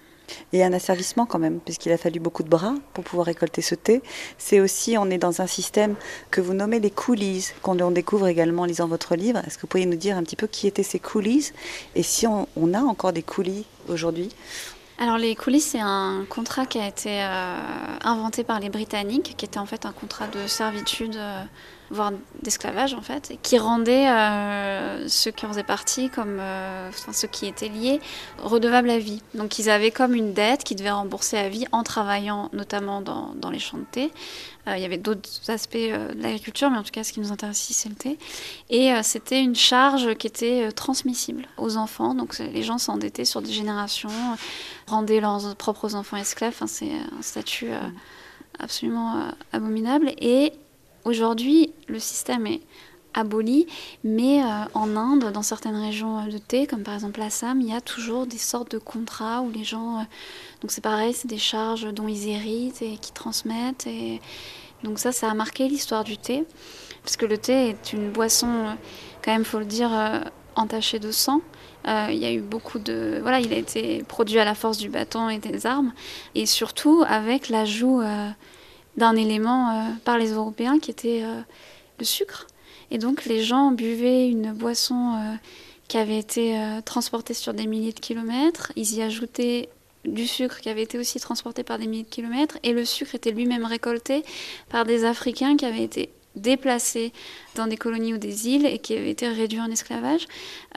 [0.53, 3.75] Et un asservissement quand même, puisqu'il a fallu beaucoup de bras pour pouvoir récolter ce
[3.75, 4.01] thé.
[4.37, 5.95] C'est aussi, on est dans un système
[6.31, 9.39] que vous nommez les coulisses, qu'on découvre également en lisant votre livre.
[9.45, 11.53] Est-ce que vous pourriez nous dire un petit peu qui étaient ces coulisses
[11.95, 14.29] et si on, a encore des coulis aujourd'hui?
[14.99, 17.55] Alors les coulisses, c'est un contrat qui a été euh,
[18.03, 21.43] inventé par les Britanniques, qui était en fait un contrat de servitude euh,
[21.91, 22.11] voire
[22.43, 27.27] d'esclavage en fait, qui rendait euh, ceux qui en faisaient partie, comme euh, enfin, ceux
[27.27, 27.99] qui étaient liés,
[28.37, 29.21] redevables à vie.
[29.33, 33.33] Donc ils avaient comme une dette qu'ils devaient rembourser à vie en travaillant notamment dans,
[33.35, 34.11] dans les champs de thé.
[34.67, 37.31] Euh, il y avait d'autres aspects de l'agriculture, mais en tout cas ce qui nous
[37.31, 38.17] intéresse ici c'est le thé.
[38.69, 43.51] Et c'était une charge qui était transmissible aux enfants, donc les gens s'endettaient sur des
[43.51, 44.09] générations,
[44.87, 47.69] rendaient leurs propres enfants esclaves, enfin, c'est un statut
[48.59, 50.11] absolument abominable.
[50.19, 50.53] Et
[51.09, 52.61] Aujourd'hui, le système est
[53.15, 53.65] aboli,
[54.03, 54.45] mais euh,
[54.75, 58.27] en Inde, dans certaines régions de thé, comme par exemple l'Assam, il y a toujours
[58.27, 60.01] des sortes de contrats où les gens...
[60.01, 60.03] Euh,
[60.61, 63.87] donc c'est pareil, c'est des charges dont ils héritent et qui transmettent.
[63.87, 64.21] Et
[64.83, 66.45] donc ça, ça a marqué l'histoire du thé,
[67.01, 68.73] parce que le thé est une boisson, euh,
[69.23, 69.89] quand même, faut le dire,
[70.55, 71.41] entaché de sang.
[71.87, 73.19] Euh, il y a eu beaucoup de.
[73.21, 75.93] Voilà, il a été produit à la force du bâton et des armes.
[76.35, 78.29] Et surtout avec l'ajout euh,
[78.99, 81.23] d'un élément euh, par les Européens qui était
[81.97, 82.45] le sucre.
[82.91, 85.37] Et donc les gens buvaient une boisson
[85.87, 88.71] qui avait été transportée sur des milliers de kilomètres.
[88.75, 89.69] Ils y ajoutaient
[90.05, 92.57] du sucre qui avait été aussi transporté par des milliers de kilomètres.
[92.63, 94.23] Et le sucre était lui-même récolté
[94.69, 97.11] par des Africains qui avaient été déplacés
[97.55, 100.27] dans des colonies ou des îles et qui avaient été réduits en esclavage.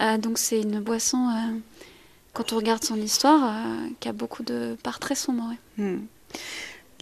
[0.00, 1.58] Euh, donc c'est une boisson, euh,
[2.32, 5.52] quand on regarde son histoire, euh, qui a beaucoup de parts très sombres.
[5.78, 6.00] Hmm.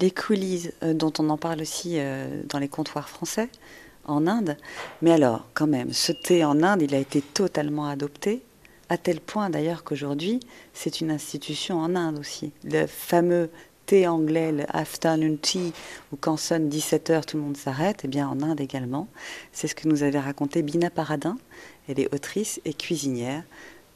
[0.00, 1.98] Les coulisses, dont on en parle aussi
[2.48, 3.48] dans les comptoirs français,
[4.04, 4.56] en Inde.
[5.02, 8.42] Mais alors, quand même, ce thé en Inde, il a été totalement adopté,
[8.88, 10.40] à tel point d'ailleurs qu'aujourd'hui,
[10.72, 12.52] c'est une institution en Inde aussi.
[12.64, 13.50] Le fameux
[14.06, 15.72] anglais, le afternoon tea,
[16.12, 19.08] où quand sonne 17h, tout le monde s'arrête, eh bien en Inde également.
[19.50, 21.36] C'est ce que nous avait raconté Bina Paradin.
[21.88, 23.42] Elle est autrice et cuisinière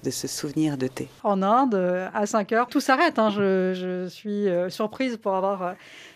[0.05, 1.09] de ce souvenir de thé.
[1.25, 1.75] En Inde,
[2.14, 3.19] à 5 h tout s'arrête.
[3.19, 3.31] Hein.
[3.31, 5.73] Je, suis euh, surprise pour avoir euh,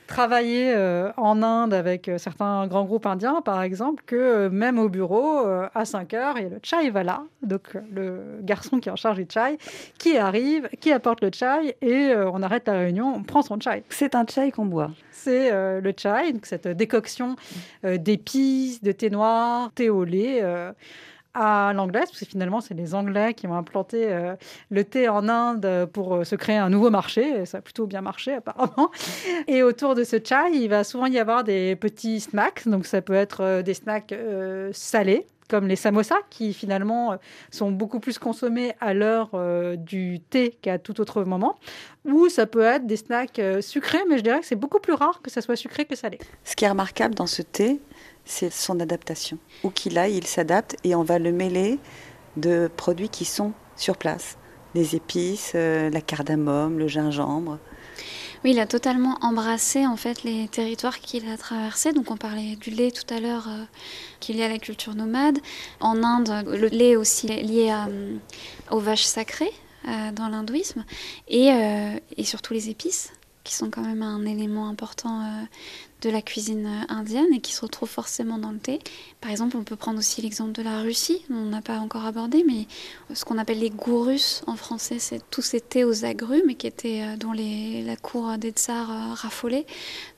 [0.09, 4.79] travaillé euh, en Inde avec euh, certains grands groupes indiens, par exemple, que euh, même
[4.79, 8.88] au bureau, à 5 heures, il y a le chai vala, donc le garçon qui
[8.88, 9.59] est en charge du chai,
[9.98, 13.85] qui arrive, qui apporte le chai, et on arrête la réunion, on prend son chai.
[13.90, 14.90] C'est un chai qu'on boit.
[15.12, 17.37] C'est le chai, donc cette décoction
[17.85, 20.42] d'épices, de thé noir, thé au lait
[21.35, 24.35] à l'anglaise, parce que finalement, c'est les Anglais qui ont implanté euh,
[24.71, 27.41] le thé en Inde pour euh, se créer un nouveau marché.
[27.41, 28.91] Et ça a plutôt bien marché, apparemment.
[29.47, 32.67] Et autour de ce chai, il va souvent y avoir des petits snacks.
[32.67, 34.14] Donc, ça peut être euh, des snacks
[34.73, 37.17] salés, comme les samosas, qui finalement
[37.51, 39.31] sont beaucoup plus consommés à l'heure
[39.77, 41.57] du thé qu'à tout autre moment.
[42.05, 45.23] Ou ça peut être des snacks sucrés, mais je dirais que c'est beaucoup plus rare
[45.23, 46.19] que ça soit sucré que salé.
[46.45, 47.81] Ce qui est remarquable dans ce thé,
[48.29, 49.38] c'est son adaptation.
[49.64, 51.79] Où qu'il aille, il s'adapte et on va le mêler
[52.37, 54.37] de produits qui sont sur place.
[54.75, 57.59] Les épices, euh, la cardamome, le gingembre.
[58.45, 61.93] Oui, il a totalement embrassé en fait les territoires qu'il a traversés.
[61.93, 63.64] Donc on parlait du lait tout à l'heure, euh,
[64.21, 65.38] qui est lié à la culture nomade.
[65.81, 68.17] En Inde, le lait est aussi lié euh,
[68.71, 69.53] aux vaches sacrées
[70.12, 70.85] dans l'hindouisme
[71.29, 71.49] et,
[72.17, 73.11] et surtout les épices
[73.43, 75.23] qui sont quand même un élément important
[76.02, 78.78] de la cuisine euh, indienne et qui se retrouve forcément dans le thé.
[79.20, 82.44] Par exemple, on peut prendre aussi l'exemple de la Russie, on n'a pas encore abordé,
[82.46, 82.66] mais
[83.14, 86.66] ce qu'on appelle les russes en français, c'est tous ces thés aux agrumes et qui
[86.66, 89.66] étaient euh, dans les, la cour des tsars euh, raffolés.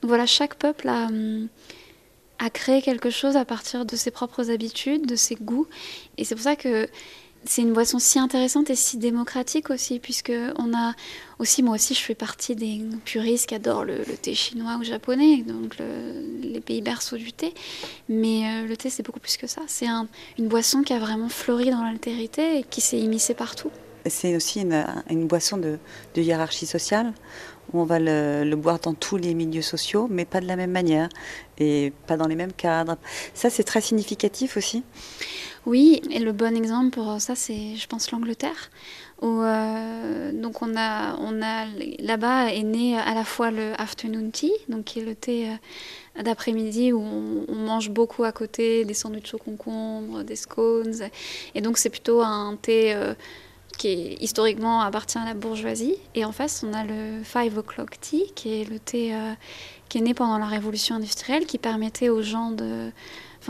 [0.01, 1.47] Donc voilà, chaque peuple hum,
[2.39, 5.67] a créé quelque chose à partir de ses propres habitudes, de ses goûts.
[6.17, 6.87] Et c'est pour ça que
[7.45, 10.93] c'est une boisson si intéressante et si démocratique aussi, puisque on a
[11.39, 15.37] aussi, moi aussi, je fais partie des puristes qui adorent le, thé chinois ou japonais,
[15.37, 15.77] donc
[16.43, 17.53] les pays berceaux du thé.
[18.09, 19.61] Mais euh, le thé, c'est beaucoup plus que ça.
[19.67, 19.87] C'est
[20.37, 23.71] une boisson qui a vraiment fleuri dans l'altérité et qui s'est immiscée partout.
[24.05, 25.77] C'est aussi une, boisson de,
[26.15, 27.13] hiérarchie sociale
[27.73, 30.71] où on va le, boire dans tous les milieux sociaux, mais pas de la même
[30.71, 31.09] manière
[31.59, 32.97] et pas dans les mêmes cadres.
[33.33, 34.83] Ça, c'est très significatif aussi.
[35.65, 38.71] Oui, et le bon exemple pour ça, c'est, je pense, l'Angleterre.
[39.21, 41.65] Où, euh, donc on a, on a
[41.99, 46.23] là-bas est né à la fois le afternoon tea, donc qui est le thé euh,
[46.23, 46.99] d'après-midi où
[47.47, 50.95] on, mange beaucoup à côté des sandwichs au concombre, des scones,
[51.53, 53.13] et donc c'est plutôt un thé euh,
[53.77, 55.97] qui historiquement appartient à la bourgeoisie.
[56.15, 59.15] Et en face, on a le five o'clock tea, qui est le thé
[59.87, 62.91] qui est né pendant la révolution industrielle, qui permettait aux gens de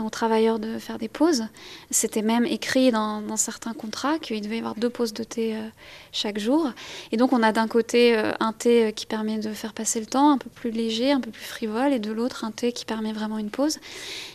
[0.00, 1.44] aux travailleurs de faire des pauses.
[1.90, 5.68] C'était même écrit dans, certains contrats qu'il devait y avoir deux pauses de thé euh,
[6.12, 6.70] chaque jour.
[7.10, 10.00] Et donc on a d'un côté euh, un thé euh, qui permet de faire passer
[10.00, 12.72] le temps, un peu plus léger, un peu plus frivole, et de l'autre un thé
[12.72, 13.78] qui permet vraiment une pause.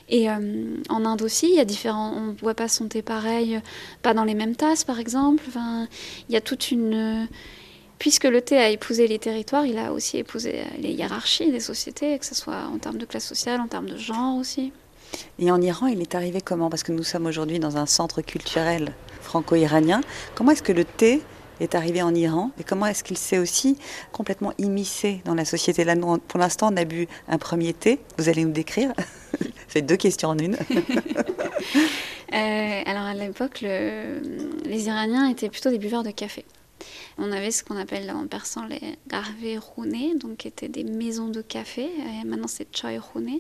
[0.10, 2.14] Et en Inde aussi, il y a différents.
[2.16, 3.60] On ne voit pas son thé pareil,
[4.02, 5.44] pas dans les mêmes tasses par exemple.
[5.48, 5.88] Enfin,
[6.30, 7.28] il y a toute une
[8.00, 12.18] puisque le thé a épousé les territoires, il a aussi épousé les hiérarchies des sociétés,
[12.20, 14.72] que ce soit en termes de classe sociale, en termes de genre aussi.
[15.40, 16.70] Et en Iran, il est arrivé comment?
[16.70, 20.02] Parce que nous sommes aujourd'hui dans un centre culturel franco-iranien.
[20.36, 21.22] Comment est-ce que le thé
[21.60, 22.52] est arrivé en Iran?
[22.60, 23.78] Et comment est-ce qu'il s'est aussi
[24.12, 25.84] complètement immiscé dans la société?
[25.84, 25.96] Là,
[26.28, 28.00] pour l'instant, on a bu un premier thé.
[28.18, 28.94] Vous allez nous décrire
[29.68, 30.58] C'est deux questions en une.
[32.34, 36.44] Euh, alors à l'époque, les Iraniens étaient plutôt des buveurs de café.
[37.20, 41.30] On avait ce qu'on appelle en persan les garve roune, donc qui étaient des maisons
[41.30, 41.84] de café.
[41.86, 43.40] Et maintenant c'est chai roune,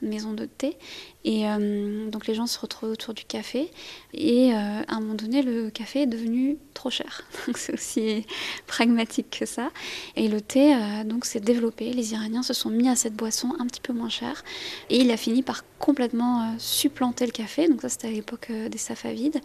[0.00, 0.76] maison de thé.
[1.24, 3.70] Et euh, donc les gens se retrouvaient autour du café.
[4.14, 7.24] Et euh, à un moment donné, le café est devenu trop cher.
[7.46, 8.24] Donc c'est aussi
[8.66, 9.70] pragmatique que ça.
[10.16, 11.92] Et le thé euh, donc s'est développé.
[11.92, 14.42] Les Iraniens se sont mis à cette boisson un petit peu moins chère.
[14.88, 17.68] Et il a fini par complètement supplanter le café.
[17.68, 19.40] Donc ça c'était à l'époque des Safavides.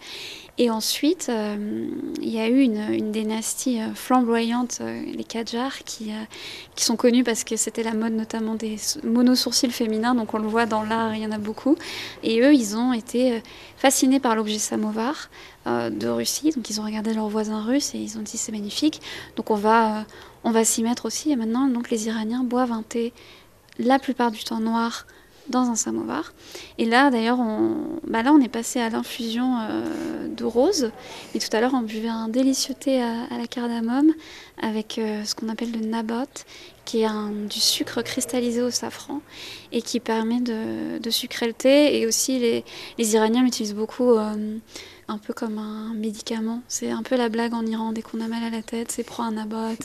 [0.56, 6.12] Et ensuite, il y a eu une, une dynastie flamboyante, les Qajars, qui,
[6.74, 10.14] qui sont connus parce que c'était la mode notamment des monosourcils féminins.
[10.14, 11.76] Donc on le voit dans l'art, il y en a beaucoup.
[12.22, 13.40] Et eux, ils ont été euh,
[13.76, 15.30] fascinés par l'objet samovar
[15.66, 16.50] euh, de Russie.
[16.54, 19.00] Donc ils ont regardé leurs voisins russes et ils ont dit c'est magnifique.
[19.36, 20.02] Donc on va, euh,
[20.44, 21.30] on va s'y mettre aussi.
[21.30, 23.12] Et maintenant, donc les Iraniens boivent un thé
[23.78, 25.06] la plupart du temps noir
[25.48, 26.32] dans un samovar.
[26.78, 29.58] Et là, d'ailleurs, on, bah là, on est passé à l'infusion
[30.28, 30.90] de rose.
[31.34, 34.12] Et tout à l'heure, on buvait un délicieux thé à, la cardamome
[34.60, 36.24] avec ce qu'on appelle le nabot,
[36.84, 39.20] qui est un, du sucre cristallisé au safran
[39.72, 41.98] et qui permet de, sucrer le thé.
[41.98, 42.64] Et aussi, les,
[42.98, 44.58] les Iraniens l'utilisent beaucoup euh,
[45.08, 46.62] un peu comme un médicament.
[46.68, 49.04] C'est un peu la blague en Iran, dès qu'on a mal à la tête, c'est
[49.04, 49.76] prends un abot.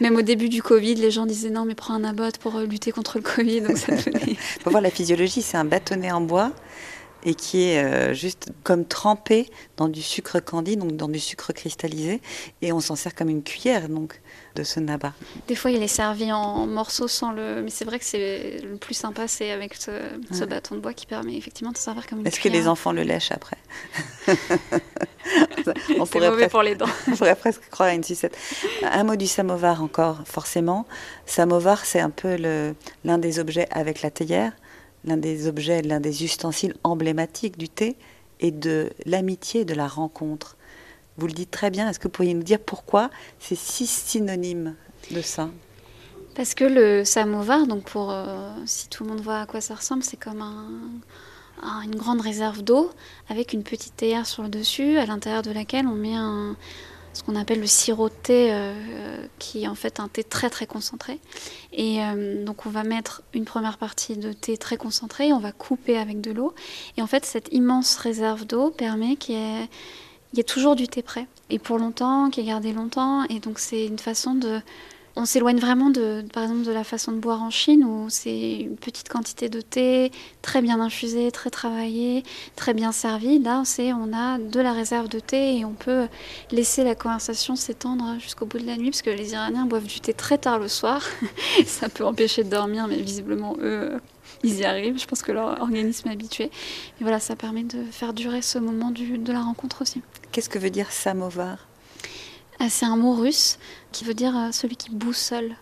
[0.00, 2.66] Même au début du Covid, les gens disaient non, mais prends un abot pour euh,
[2.66, 3.62] lutter contre le Covid.
[3.62, 3.96] Donc ça
[4.62, 6.52] faut voir la physiologie, c'est un bâtonnet en bois
[7.24, 11.52] et qui est euh, juste comme trempé dans du sucre candide, donc dans du sucre
[11.52, 12.20] cristallisé,
[12.62, 14.20] et on s'en sert comme une cuillère donc
[14.56, 15.12] de ce naba.
[15.46, 18.76] Des fois, il est servi en morceaux sans le, mais c'est vrai que c'est le
[18.76, 22.26] plus sympa, c'est avec ce, bâton de bois qui permet effectivement de servir comme une
[22.26, 23.58] Est-ce que les enfants le lèchent après
[25.98, 26.86] On pourrait mauvais pour les dents.
[27.08, 28.36] on pourrait presque croire à une sucette.
[28.82, 30.86] Un mot du samovar encore, forcément.
[31.26, 32.36] Samovar, c'est un peu
[33.04, 34.52] l'un des objets avec la théière
[35.06, 37.96] l'un des objets, l'un des ustensiles emblématiques du thé
[38.40, 40.55] et de l'amitié, de la rencontre.
[41.18, 41.88] Vous le dites très bien.
[41.88, 44.74] Est-ce que vous pourriez nous dire pourquoi c'est si synonyme
[45.10, 45.48] de ça?
[46.34, 49.74] Parce que le samovar, donc pour euh, si tout le monde voit à quoi ça
[49.74, 50.42] ressemble, c'est comme
[51.62, 52.90] une grande réserve d'eau
[53.30, 56.14] avec une petite théière sur le dessus, à l'intérieur de laquelle on met
[57.14, 60.50] ce qu'on appelle le sirop de thé, euh, qui est en fait un thé très
[60.50, 61.18] très concentré.
[61.72, 65.52] Et euh, donc on va mettre une première partie de thé très concentré, on va
[65.52, 66.54] couper avec de l'eau.
[66.98, 69.68] Et en fait cette immense réserve d'eau permet qu'il y, ait,
[70.46, 71.26] toujours du thé prêt.
[71.50, 73.24] Et pour longtemps, qui est gardé longtemps.
[73.24, 74.60] Et donc c'est une façon de
[75.18, 78.58] on s'éloigne vraiment de, par exemple, de la façon de boire en Chine où c'est
[78.58, 80.12] une petite quantité de thé,
[80.42, 82.22] très bien infusé, très travaillé,
[82.54, 83.38] très bien servi.
[83.38, 86.06] Là, c'est on a de la réserve de thé et on peut
[86.50, 90.00] laisser la conversation s'étendre jusqu'au bout de la nuit parce que les Iraniens boivent du
[90.00, 91.02] thé très tard le soir.
[91.66, 93.98] Ça peut empêcher de dormir, mais visiblement eux,
[94.42, 94.98] ils y arrivent.
[94.98, 96.44] Je pense que leur organisme est habitué.
[96.44, 100.02] Et voilà, ça permet de faire durer ce moment de la rencontre aussi.
[100.32, 101.66] Qu'est-ce que veut dire samovar?
[102.58, 103.58] Ah, c'est un mot russe
[103.92, 105.56] qui veut dire euh, celui qui boussole.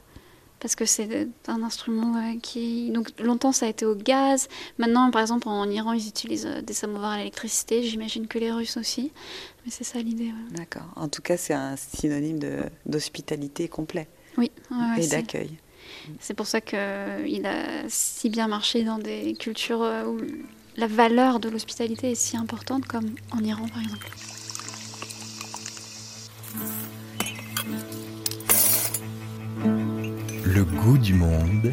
[0.61, 2.91] Parce que c'est un instrument euh, qui.
[2.91, 4.49] Donc longtemps ça a été au gaz.
[4.79, 7.83] Maintenant, par exemple, en Iran, ils utilisent euh, des samovars à l'électricité.
[7.83, 9.13] J'imagine que les Russes aussi.
[9.65, 10.33] Mais c'est ça l'idée.
[10.53, 10.87] D'accord.
[10.97, 12.41] En tout cas, c'est un synonyme
[12.87, 14.09] d'hospitalité complet.
[14.37, 14.51] Oui.
[14.99, 15.59] et d'accueil.
[16.21, 16.77] C'est pour ça qu'il
[17.47, 20.19] a si bien marché dans des cultures où
[20.77, 24.09] la valeur de l'hospitalité est si importante, comme en Iran par exemple.
[30.45, 31.73] Le goût du monde,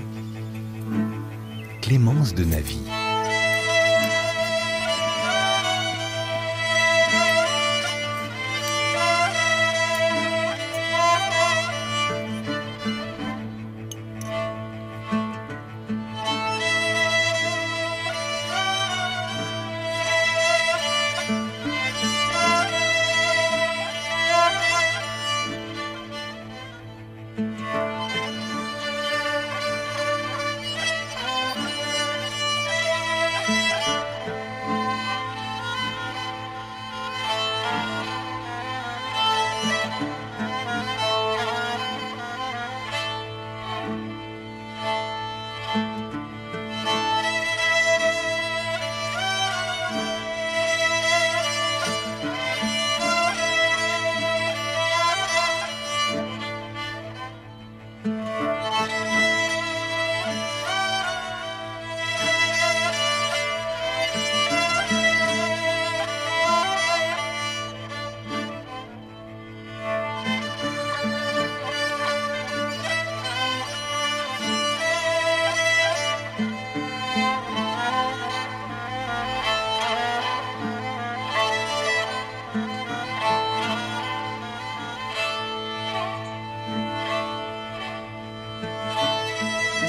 [1.81, 2.79] Clémence de Navy.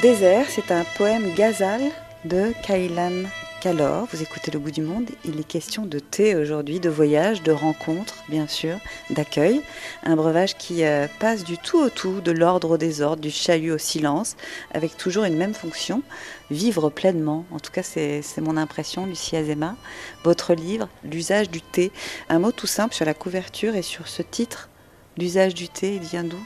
[0.02, 1.80] Désert, c'est un poème gazal
[2.24, 3.22] de Kailan
[3.60, 4.08] Kalor.
[4.10, 5.08] Vous écoutez Le goût du monde.
[5.24, 8.78] Il est question de thé aujourd'hui, de voyage, de rencontres, bien sûr,
[9.10, 9.62] d'accueil.
[10.02, 13.70] Un breuvage qui euh, passe du tout au tout, de l'ordre au désordre, du chahut
[13.70, 14.36] au silence,
[14.72, 16.02] avec toujours une même fonction,
[16.50, 17.44] vivre pleinement.
[17.52, 19.76] En tout cas, c'est mon impression, Lucie Azema.
[20.24, 21.92] Votre livre, L'usage du thé.
[22.28, 24.68] Un mot tout simple sur la couverture et sur ce titre.
[25.16, 26.44] L'usage du thé, il vient d'où?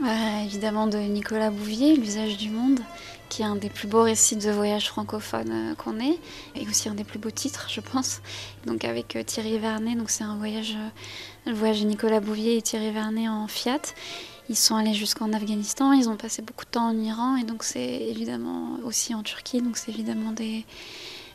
[0.00, 2.80] Bah, évidemment de Nicolas Bouvier, L'usage du monde,
[3.28, 6.18] qui est un des plus beaux récits de voyage francophone euh, qu'on ait,
[6.56, 8.20] et aussi un des plus beaux titres, je pense.
[8.66, 12.56] Donc avec euh, Thierry Vernet, donc c'est un voyage, euh, le voyage de Nicolas Bouvier
[12.56, 13.82] et Thierry Vernet en Fiat.
[14.48, 17.62] Ils sont allés jusqu'en Afghanistan, ils ont passé beaucoup de temps en Iran, et donc
[17.62, 20.64] c'est évidemment aussi en Turquie, donc c'est évidemment des,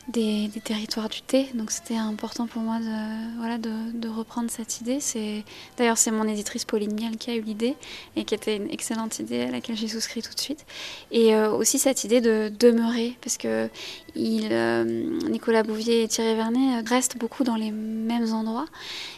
[0.08, 1.48] des, territoires du thé.
[1.54, 5.00] Donc c'était important pour moi de, voilà, de, reprendre cette idée.
[5.00, 5.44] C'est,
[5.76, 7.76] d'ailleurs, c'est mon éditrice Pauline Miel qui a eu l'idée
[8.16, 10.64] et qui était une excellente idée à laquelle j'ai souscrit tout de suite.
[11.10, 13.68] Et euh, aussi cette idée de demeurer, parce que
[14.16, 14.84] euh,
[15.28, 18.66] Nicolas Bouvier et Thierry Vernet euh, restent beaucoup dans les mêmes endroits.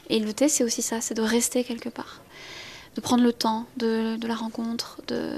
[0.08, 2.20] Et le thé, c'est aussi ça, c'est de rester quelque part
[2.96, 5.32] de prendre le temps de, de la rencontre, de,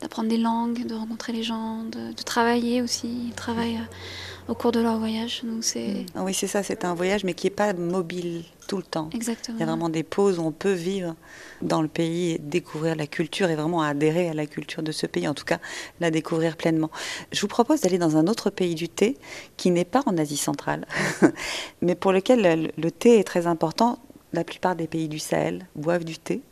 [0.00, 3.26] d'apprendre des langues, de rencontrer les gens, de, de travailler aussi.
[3.28, 5.42] Ils travaillent euh, au cours de leur voyage.
[5.44, 8.78] Donc c'est Ah Oui, c'est ça, c'est un voyage, mais qui n'est pas mobile tout
[8.78, 9.08] le temps.
[9.14, 9.56] exactement.
[9.58, 11.14] Il y a vraiment des pauses où on peut vivre
[11.62, 15.06] dans le pays et découvrir la culture et vraiment adhérer à la culture de ce
[15.06, 15.58] pays, en tout cas
[16.00, 16.90] la découvrir pleinement.
[17.32, 19.16] Je vous propose d'aller dans un autre pays du thé
[19.56, 20.86] qui n'est pas en Asie centrale,
[21.82, 23.98] mais pour lequel le, le thé est très important.
[24.34, 26.42] La plupart des pays du Sahel boivent du thé.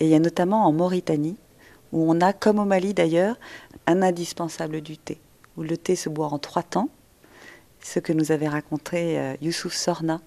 [0.00, 1.36] Et il y a notamment en Mauritanie,
[1.92, 3.36] où on a, comme au Mali d'ailleurs,
[3.86, 5.18] un indispensable du thé,
[5.56, 6.88] où le thé se boit en trois temps,
[7.82, 10.20] ce que nous avait raconté euh, Youssouf Sorna,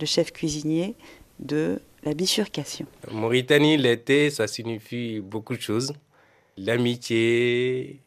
[0.00, 0.94] le chef cuisinier
[1.38, 2.86] de la bifurcation.
[3.10, 5.92] En Mauritanie, l'été, ça signifie beaucoup de choses.
[6.56, 8.00] L'amitié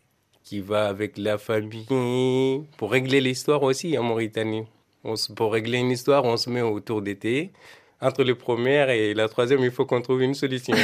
[0.43, 1.86] qui va avec la famille.
[2.78, 4.63] Pour régler l'histoire aussi en Mauritanie.
[5.36, 7.51] Pour régler une histoire, on se met autour d'été.
[8.01, 10.75] Entre les premières et la troisième, il faut qu'on trouve une solution.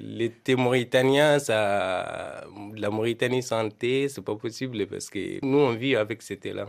[0.00, 2.44] L'été mauritanien, ça,
[2.76, 6.66] la Mauritanie sans thé, c'est pas possible parce que nous, on vit avec cet thé-là.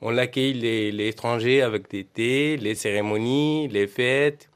[0.00, 4.48] On accueille les, les étrangers avec des thés, les cérémonies, les fêtes.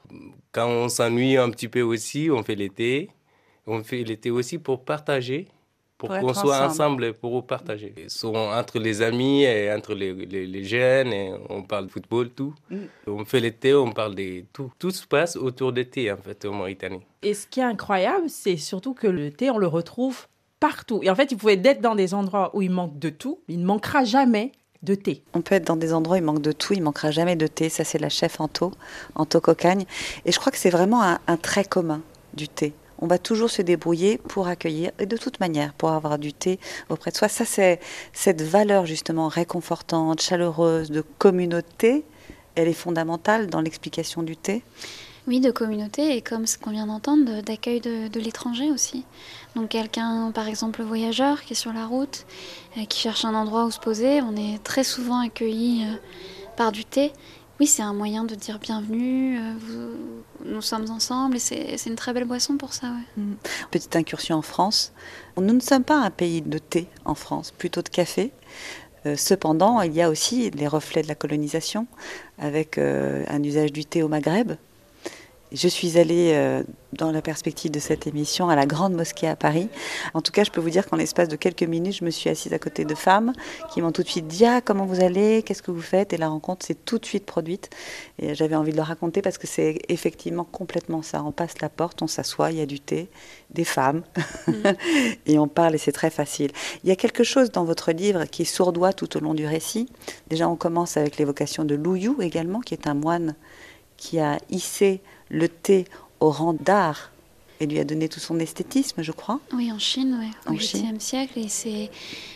[0.51, 3.09] Quand on s'ennuie un petit peu aussi, on fait l'été.
[3.65, 5.47] On fait l'été aussi pour partager,
[5.97, 7.05] pour, Pour qu'on soit ensemble.
[7.05, 7.93] ensemble, pour partager.
[7.97, 11.91] Ils sont entre les amis et entre les, les, les jeunes, et on parle de
[11.91, 12.53] football, tout.
[12.69, 12.77] Mm.
[13.07, 14.71] On fait l'été, on parle de tout.
[14.77, 17.01] Tout se passe autour des thé, en fait, en Mauritanie.
[17.23, 20.27] Et ce qui est incroyable, c'est surtout que le thé, on le retrouve
[20.59, 20.99] partout.
[21.03, 23.55] Et en fait, il pouvait être dans des endroits où il manque de tout, mais
[23.55, 24.51] il ne manquera jamais
[24.83, 25.23] de thé.
[25.33, 27.47] On peut être dans des endroits où il manque de tout, il manquera jamais de
[27.47, 27.69] thé.
[27.69, 28.71] Ça, c'est la chef Anto,
[29.15, 29.85] Anto Cocagne.
[30.25, 32.01] Et je crois que c'est vraiment un, un trait commun
[32.35, 32.73] du thé.
[32.99, 36.59] On va toujours se débrouiller pour accueillir, et de toute manière, pour avoir du thé
[36.89, 37.27] auprès de soi.
[37.27, 37.79] Ça, c'est
[38.13, 42.03] cette valeur justement réconfortante, chaleureuse, de communauté.
[42.55, 44.63] Elle est fondamentale dans l'explication du thé.
[45.27, 49.03] Oui, de communauté et comme ce qu'on vient d'entendre, de- d'accueil de, l'étranger aussi.
[49.55, 52.25] Donc quelqu'un, par exemple, le voyageur qui est sur la route,
[52.77, 55.97] euh, qui cherche un endroit où se poser, on est très souvent accueilli euh,
[56.55, 57.11] par du thé.
[57.59, 59.95] Oui, c'est un moyen de dire bienvenue, euh,
[60.45, 62.91] nous sommes ensemble et c'est une très belle boisson pour ça.
[63.17, 63.23] ouais.
[63.71, 64.93] Petite incursion en France.
[65.37, 68.31] Nous ne sommes pas un pays de thé en France, plutôt de café.
[69.07, 71.87] Euh, cependant, il y a aussi les reflets de la colonisation,
[72.37, 74.53] avec euh, un usage du thé au Maghreb.
[75.53, 79.37] Je suis allée, euh, dans la perspective de cette émission, à la Grande Mosquée à
[79.37, 79.69] Paris.
[80.13, 82.29] En tout cas, je peux vous dire qu'en l'espace de quelques minutes, je me suis
[82.29, 83.31] assise à côté de femmes
[83.71, 85.43] qui m'ont tout de suite dit Ah, comment vous allez?
[85.43, 86.11] Qu'est-ce que vous faites?
[86.11, 87.69] Et la rencontre s'est tout de suite produite.
[88.19, 91.23] Et j'avais envie de le raconter parce que c'est effectivement complètement ça.
[91.23, 93.07] On passe la porte, on s'assoit, il y a du thé,
[93.49, 94.03] des femmes,
[95.25, 96.51] et on parle et c'est très facile.
[96.83, 99.45] Il y a quelque chose dans votre livre qui est sourdois tout au long du
[99.45, 99.87] récit.
[100.27, 103.35] Déjà, on commence avec l'évocation de Louyou également, qui est un moine
[103.95, 105.85] qui a hissé le thé
[106.19, 107.11] au rang d'art
[107.59, 109.39] et lui a donné tout son esthétisme, je crois.
[109.53, 110.55] Oui, en Chine, ouais, au.
[110.55, 111.39] 8e siècle.
[111.39, 111.89] Et c'est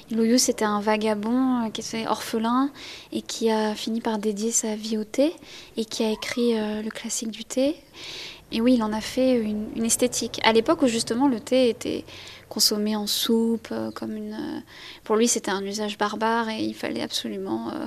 [0.10, 2.72] Louyou, c'était un vagabond euh, qui était orphelin
[3.12, 5.34] et qui a fini par dédier sa vie au thé
[5.78, 7.76] et qui a écrit euh, le classique du thé.
[8.52, 10.42] Et oui, il en a fait une, une esthétique.
[10.44, 12.04] À l'époque où justement le thé était
[12.52, 14.64] consommé en soupe, euh, comme une.
[15.06, 17.86] pour lui, c'était un usage barbare et il fallait absolument euh,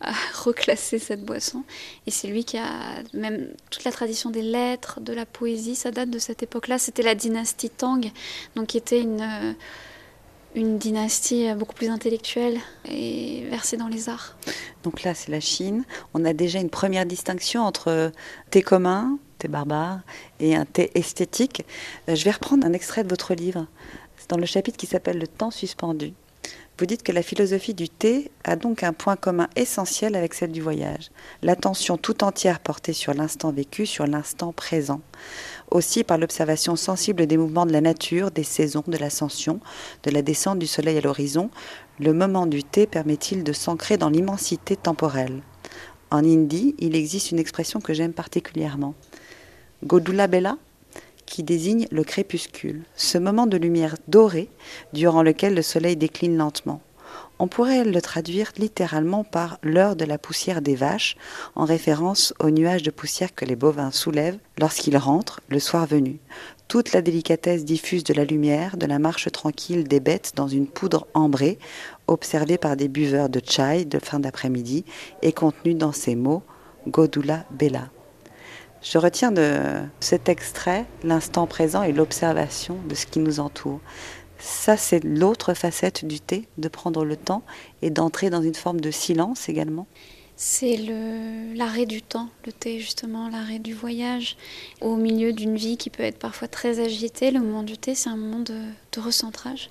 [0.00, 0.12] à
[0.44, 1.62] reclasser cette boisson.
[2.06, 5.90] Et c'est lui qui a même toute la tradition des lettres, de la poésie, ça
[5.90, 6.78] date de cette époque-là.
[6.78, 8.10] C'était la dynastie Tang,
[8.56, 9.52] donc qui était une, euh,
[10.54, 14.36] une dynastie euh, beaucoup plus intellectuelle et versée dans les arts.
[14.82, 15.84] Donc là, c'est la Chine.
[16.14, 18.12] On a déjà une première distinction entre
[18.50, 20.00] thé commun, thé barbare,
[20.38, 21.64] et un thé esthétique.
[22.08, 23.66] Euh, Je vais reprendre un extrait de votre livre.
[24.28, 26.12] dans le chapitre qui s'appelle Le temps suspendu.
[26.80, 30.50] Vous dites que la philosophie du thé a donc un point commun essentiel avec celle
[30.50, 31.10] du voyage.
[31.42, 35.02] L'attention tout entière portée sur l'instant vécu, sur l'instant présent.
[35.70, 39.60] Aussi par l'observation sensible des mouvements de la nature, des saisons, de l'ascension,
[40.04, 41.50] de la descente du soleil à l'horizon,
[41.98, 45.42] le moment du thé permet-il de s'ancrer dans l'immensité temporelle?
[46.10, 48.94] En hindi, il existe une expression que j'aime particulièrement.
[49.84, 50.56] Godula Bella,
[51.30, 54.50] qui désigne le crépuscule, ce moment de lumière dorée
[54.92, 56.82] durant lequel le soleil décline lentement.
[57.38, 61.16] On pourrait le traduire littéralement par l'heure de la poussière des vaches,
[61.54, 66.18] en référence aux nuages de poussière que les bovins soulèvent lorsqu'ils rentrent, le soir venu.
[66.68, 70.66] Toute la délicatesse diffuse de la lumière, de la marche tranquille des bêtes dans une
[70.66, 71.58] poudre ambrée,
[72.08, 74.84] observée par des buveurs de chai de fin d'après-midi,
[75.22, 76.42] est contenue dans ces mots
[76.86, 77.88] Godula Bella.
[78.82, 79.58] Je retiens de
[80.00, 83.80] cet extrait l'instant présent et l'observation de ce qui nous entoure.
[84.38, 87.42] Ça, c'est l'autre facette du thé, de prendre le temps
[87.82, 89.86] et d'entrer dans une forme de silence également.
[90.42, 90.78] C'est
[91.54, 94.38] l'arrêt du temps, le thé justement, l'arrêt du voyage.
[94.80, 98.08] Au milieu d'une vie qui peut être parfois très agitée, le moment du thé, c'est
[98.08, 98.54] un moment de,
[98.98, 99.68] recentrage.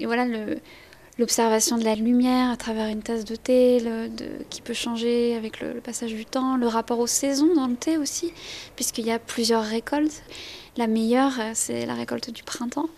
[0.00, 0.58] Et voilà, le,
[1.18, 3.82] l'observation de la lumière à travers une tasse de thé
[4.50, 7.98] qui peut changer avec le, passage du temps, le rapport aux saisons dans le thé
[7.98, 8.32] aussi,
[8.76, 10.22] puisqu'il y a plusieurs récoltes.
[10.76, 12.88] La meilleure, euh, c'est la récolte du printemps.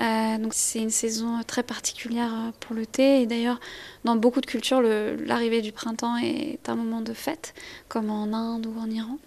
[0.00, 3.22] Euh, donc c'est une saison très particulière euh, pour le thé.
[3.22, 3.58] Et d'ailleurs,
[4.04, 7.52] dans beaucoup de cultures, l'arrivée du printemps est un moment de fête,
[7.88, 9.18] comme en Inde ou en Iran.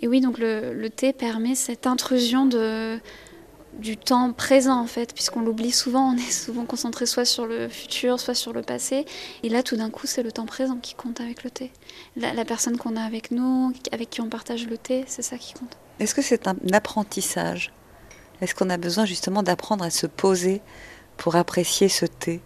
[0.00, 3.00] Et oui, donc le thé permet cette intrusion de
[3.78, 7.68] du temps présent en fait, puisqu'on l'oublie souvent, on est souvent concentré soit sur le
[7.68, 9.06] futur, soit sur le passé.
[9.42, 11.70] Et là, tout d'un coup, c'est le temps présent qui compte avec le thé.
[12.16, 15.54] La, personne qu'on a avec nous, avec qui on partage le thé, c'est ça qui
[15.54, 15.76] compte.
[16.00, 17.72] Est-ce que c'est un apprentissage?
[18.40, 20.60] Est-ce qu'on a besoin justement d'apprendre à se poser
[21.16, 22.40] pour apprécier ce thé?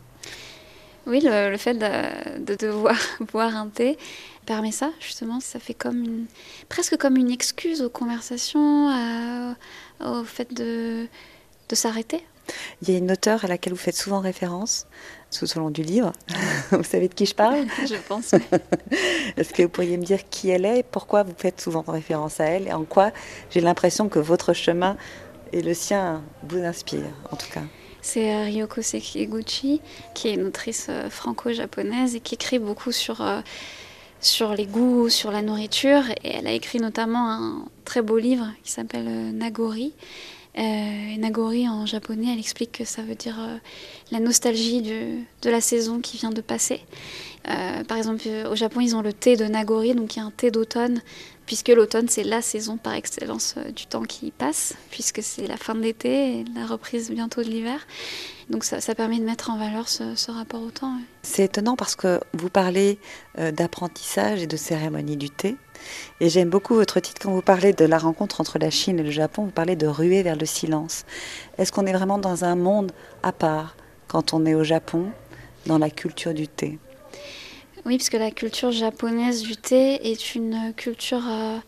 [1.06, 2.96] Oui, le, fait de, devoir
[3.32, 3.98] boire un thé
[4.46, 5.40] permet ça, justement.
[5.40, 6.26] Ça fait comme une,
[6.68, 9.54] presque comme une excuse aux conversations, à,
[10.04, 11.06] au fait de,
[11.68, 12.24] de s'arrêter
[12.82, 14.86] Il y a une auteure à laquelle vous faites souvent référence
[15.36, 16.12] tout au long du livre.
[16.70, 17.64] vous savez de qui je parle?
[17.88, 18.34] Je pense.
[19.36, 22.40] Est-ce que vous pourriez me dire qui elle est et pourquoi vous faites souvent référence
[22.40, 23.12] à elle et en quoi
[23.50, 24.96] j'ai l'impression que votre chemin
[25.52, 27.62] et le sien vous inspirent, en tout cas?
[28.02, 29.80] C'est euh, Ryoko Sekiguchi,
[30.12, 33.40] qui est une autrice euh, franco-japonaise et qui écrit beaucoup sur euh,
[34.22, 36.02] sur les goûts, sur la nourriture.
[36.24, 39.92] Et elle a écrit notamment un très beau livre qui s'appelle euh, Nagori.
[40.58, 43.56] Euh, Nagori en japonais, elle explique que ça veut dire euh,
[44.10, 46.80] la nostalgie de la saison qui vient de passer.
[47.88, 50.30] par exemple, au Japon, ils ont le thé de Nagori, donc il y a un
[50.30, 51.00] thé d'automne
[51.46, 55.56] puisque l'automne, c'est la saison par excellence euh, du temps qui passe, puisque c'est la
[55.56, 57.86] fin de l'été et la reprise bientôt de l'hiver.
[58.50, 60.96] Donc ça, permet de mettre en valeur ce, rapport au temps.
[61.22, 62.98] C'est étonnant parce que vous parlez
[63.38, 65.56] euh, d'apprentissage et de cérémonie du thé.
[66.20, 69.02] Et j'aime beaucoup votre titre quand vous parlez de la rencontre entre la Chine et
[69.02, 71.04] le Japon, vous parlez de ruer vers le silence.
[71.58, 73.76] Est-ce qu'on est vraiment dans un monde à part
[74.06, 75.10] quand on est au Japon,
[75.66, 76.78] dans la culture du thé?
[77.84, 81.58] Oui, parce que la culture japonaise du thé est une culture euh,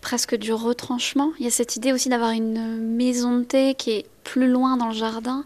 [0.00, 1.32] presque du retranchement.
[1.38, 4.76] Il y a cette idée aussi d'avoir une maison de thé qui est plus loin
[4.76, 5.44] dans le jardin,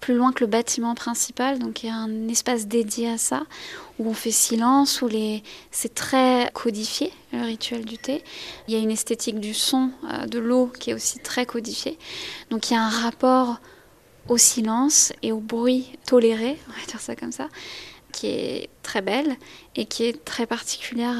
[0.00, 1.58] plus loin que le bâtiment principal.
[1.58, 3.44] Donc il y a un espace dédié à ça,
[3.98, 5.42] où on fait silence, où les...
[5.70, 8.24] c'est très codifié, le rituel du thé.
[8.68, 11.98] Il y a une esthétique du son, euh, de l'eau qui est aussi très codifiée.
[12.50, 13.60] Donc il y a un rapport
[14.28, 17.48] au silence et au bruit toléré, on va dire ça comme ça,
[18.16, 19.36] qui est très belle
[19.74, 21.14] et qui est très particulière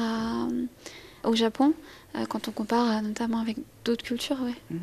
[1.23, 1.73] au Japon
[2.15, 4.37] euh, quand on compare euh, notamment avec d'autres cultures.
[4.69, 4.79] Mhm.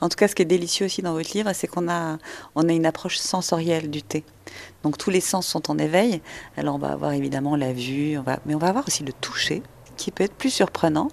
[0.00, 2.18] En tout cas, ce qui est délicieux aussi dans votre livre, c'est qu'on a,
[2.54, 4.24] on a une approche sensorielle du thé.
[4.82, 6.20] Donc tous les sens sont en éveil.
[6.56, 9.12] Alors on va avoir évidemment la vue, on va, mais on va avoir aussi le
[9.12, 9.62] toucher,
[9.96, 11.08] qui peut être plus surprenant.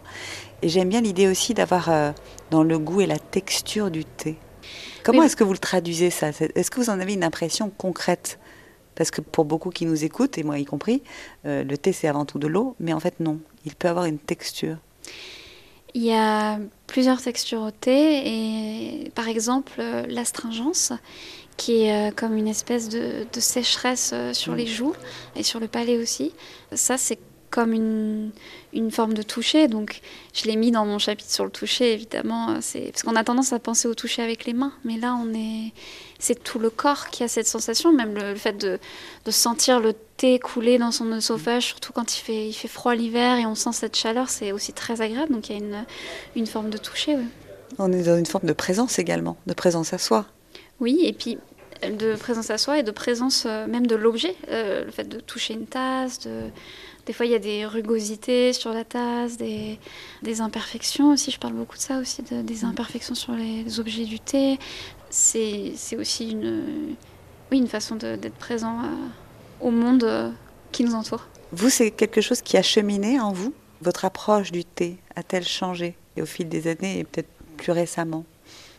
[0.62, 2.12] Et j'aime bien l'idée aussi d'avoir euh,
[2.52, 4.38] dans le goût et la texture du thé.
[5.04, 6.30] Comment est-ce que vous le traduisez ça?
[6.30, 8.40] Est-ce que vous en avez une impression concrète?
[8.96, 11.02] Parce que pour beaucoup qui nous écoutent, et moi y compris,
[11.46, 14.06] euh, le thé c'est avant tout de l'eau, mais en fait non, il peut avoir
[14.06, 14.78] une texture.
[15.94, 20.92] Il y a plusieurs textures au thé, et par exemple euh, l'astringence,
[21.56, 24.96] qui est euh, comme une espèce de, sécheresse sur les joues
[25.36, 26.34] et sur le palais aussi.
[26.72, 27.20] Ça c'est
[27.54, 28.32] comme une,
[28.74, 29.68] une, forme de toucher.
[29.68, 30.02] Donc,
[30.34, 32.58] je l'ai mis dans mon chapitre sur le toucher, évidemment.
[32.62, 35.32] C'est parce qu'on a tendance à penser au toucher avec les mains, mais là, on
[35.36, 35.72] est,
[36.18, 38.80] c'est tout le corps qui a cette sensation, même le, fait de,
[39.26, 42.96] de, sentir le thé couler dans son oesophage, surtout quand il fait, il fait froid
[42.96, 45.32] l'hiver et on sent cette chaleur, c'est aussi très agréable.
[45.32, 45.86] Donc, il y a une,
[46.36, 47.18] une forme de toucher.
[47.78, 50.26] On est dans une forme de présence également, de présence à soi.
[50.80, 51.38] Oui, et puis
[51.90, 54.36] de présence à soi et de présence euh, même de l'objet.
[54.50, 56.44] Euh, le fait de toucher une tasse, de...
[57.06, 59.80] des fois il y a des rugosités sur la tasse, des,
[60.22, 61.32] des imperfections aussi.
[61.32, 64.60] Je parle beaucoup de ça aussi, de- des imperfections sur les objets du thé.
[65.10, 66.96] C'est aussi une,
[67.52, 70.32] oui, une façon d'être présent euh, au monde euh,
[70.72, 71.28] qui nous entoure.
[71.52, 73.54] Vous, c'est quelque chose qui a cheminé en vous?
[73.82, 75.96] Votre approche du thé a-t-elle changé?
[76.16, 78.24] Et au fil des années et peut-être plus récemment?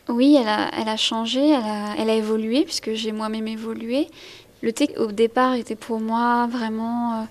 [0.09, 4.07] Oui, elle a, elle a changé, elle a, elle a évolué, puisque j'ai moi-même évolué.
[4.61, 7.25] Le thé, au départ, était pour moi vraiment euh,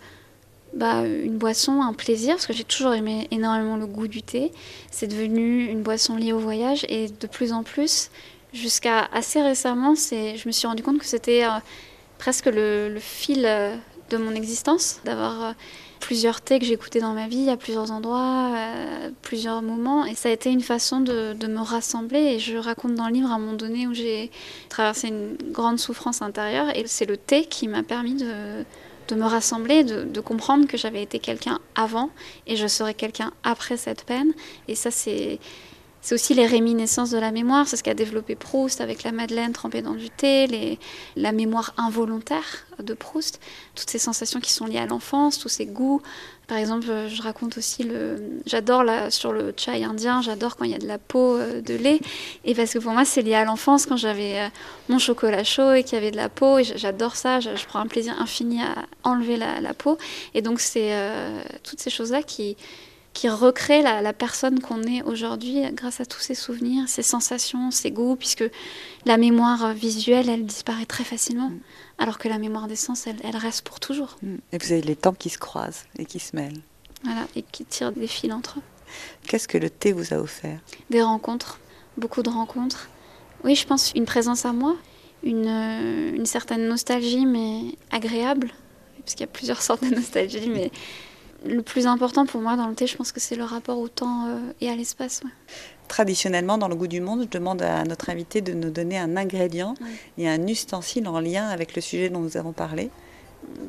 [0.76, 4.50] bah, une boisson, un plaisir, parce que j'ai toujours aimé énormément le goût du thé.
[4.90, 8.10] C'est devenu une boisson liée au voyage, et de plus en plus,
[8.52, 11.58] jusqu'à assez récemment, je me suis rendu compte que c'était euh,
[12.18, 13.76] presque le, fil euh,
[14.10, 15.52] de mon existence, d'avoir euh,
[16.00, 18.52] plusieurs thés que j'ai écoutés dans ma vie, à plusieurs endroits,
[19.22, 20.04] plusieurs moments.
[20.04, 22.18] Et ça a été une façon de, de me rassembler.
[22.18, 24.30] Et je raconte dans le livre à un moment donné où j'ai
[24.68, 26.76] traversé une grande souffrance intérieure.
[26.76, 28.64] Et c'est le thé qui m'a permis de,
[29.08, 32.10] de me rassembler, de, comprendre que j'avais été quelqu'un avant
[32.46, 34.32] et je serai quelqu'un après cette peine.
[34.68, 35.38] Et ça, c'est.
[36.04, 39.54] C'est aussi les réminiscences de la mémoire, c'est ce qu'a développé Proust avec la Madeleine
[39.54, 40.78] trempée dans du thé,
[41.16, 43.40] la mémoire involontaire de Proust,
[43.74, 46.02] toutes ces sensations qui sont liées à l'enfance, tous ces goûts.
[46.46, 48.16] Par exemple, je raconte aussi le.
[48.44, 51.62] J'adore là sur le chai indien, j'adore quand il y a de la peau euh,
[51.62, 52.00] de lait.
[52.44, 54.48] Et parce que pour moi, c'est lié à l'enfance quand j'avais euh,
[54.90, 56.58] mon chocolat chaud et qu'il y avait de la peau.
[56.58, 58.74] Et j'adore ça, je, prends un plaisir infini à
[59.04, 59.96] enlever la, peau.
[60.34, 62.58] Et donc, c'est euh, toutes ces choses-là qui
[63.14, 67.70] qui recrée la, la personne qu'on est aujourd'hui grâce à tous ces souvenirs, ces sensations,
[67.70, 68.44] ces goûts, puisque
[69.06, 71.52] la mémoire visuelle, elle disparaît très facilement,
[71.98, 74.18] alors que la mémoire des sens, elle, elle reste pour toujours.
[74.22, 74.34] Mm.
[74.52, 76.60] Et vous avez les temps qui se croisent et qui se mêlent.
[77.04, 78.62] Voilà, et qui tirent des fils entre eux.
[79.28, 80.58] Qu'est-ce que le thé vous a offert?
[80.90, 81.60] Des rencontres,
[81.96, 82.88] beaucoup de rencontres.
[83.44, 84.76] Oui, je pense une présence à moi,
[85.22, 88.50] une, une certaine nostalgie, mais agréable,
[89.00, 90.72] parce qu'il y a plusieurs sortes de nostalgie, mais
[91.44, 93.88] le plus important pour moi dans le thé, je pense que c'est le rapport au
[93.88, 95.22] temps euh, et à l'espace.
[95.24, 95.30] ouais.
[95.88, 99.16] Traditionnellement, dans le goût du monde, je demande à notre invité de nous donner un
[99.16, 99.74] ingrédient
[100.16, 102.90] et un ustensile en lien avec le sujet dont nous avons parlé.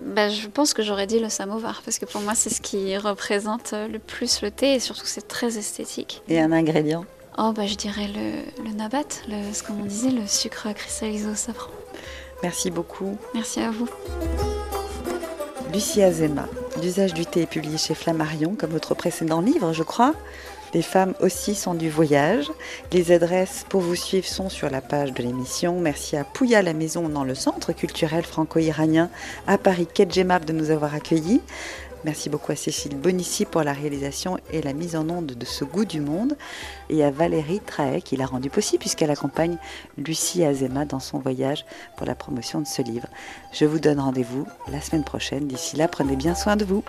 [0.06, 2.98] Bah, je pense que j'aurais dit le samovar, parce que pour moi, c'est ce qui
[2.98, 6.22] représente euh, le plus le thé, et surtout, c'est très esthétique.
[6.30, 7.04] Et un ingrédient?
[7.38, 11.28] Oh, bah, je dirais le, le nabat, le, ce comme on disait, le sucre cristallisé
[11.28, 11.72] au safran.
[12.44, 13.18] Merci beaucoup.
[13.34, 13.90] Merci à vous.
[15.74, 16.48] Lucie Azema,
[16.82, 20.14] L'usage du thé est publié chez Flammarion, comme votre précédent livre, je crois.
[20.74, 22.52] Les femmes aussi sont du voyage.
[22.92, 25.80] Les adresses pour vous suivre sont sur la page de l'émission.
[25.80, 29.10] Merci à Pouya la Maison dans le centre culturel franco-iranien
[29.48, 31.42] à Paris, Gemab, de nous avoir accueillis.
[32.06, 35.66] Merci beaucoup à Cécile Bonissi pour la réalisation et la mise en onde de ce
[35.66, 36.38] goût du monde
[36.92, 39.58] et à Valérie Trahet qui l'a rendu possible puisqu'elle accompagne
[39.98, 41.66] Lucie Azema dans son voyage
[41.98, 43.08] pour la promotion de ce livre.
[43.52, 45.48] Je vous donne rendez-vous la semaine prochaine.
[45.48, 46.84] D'ici là, prenez bien soin de vous.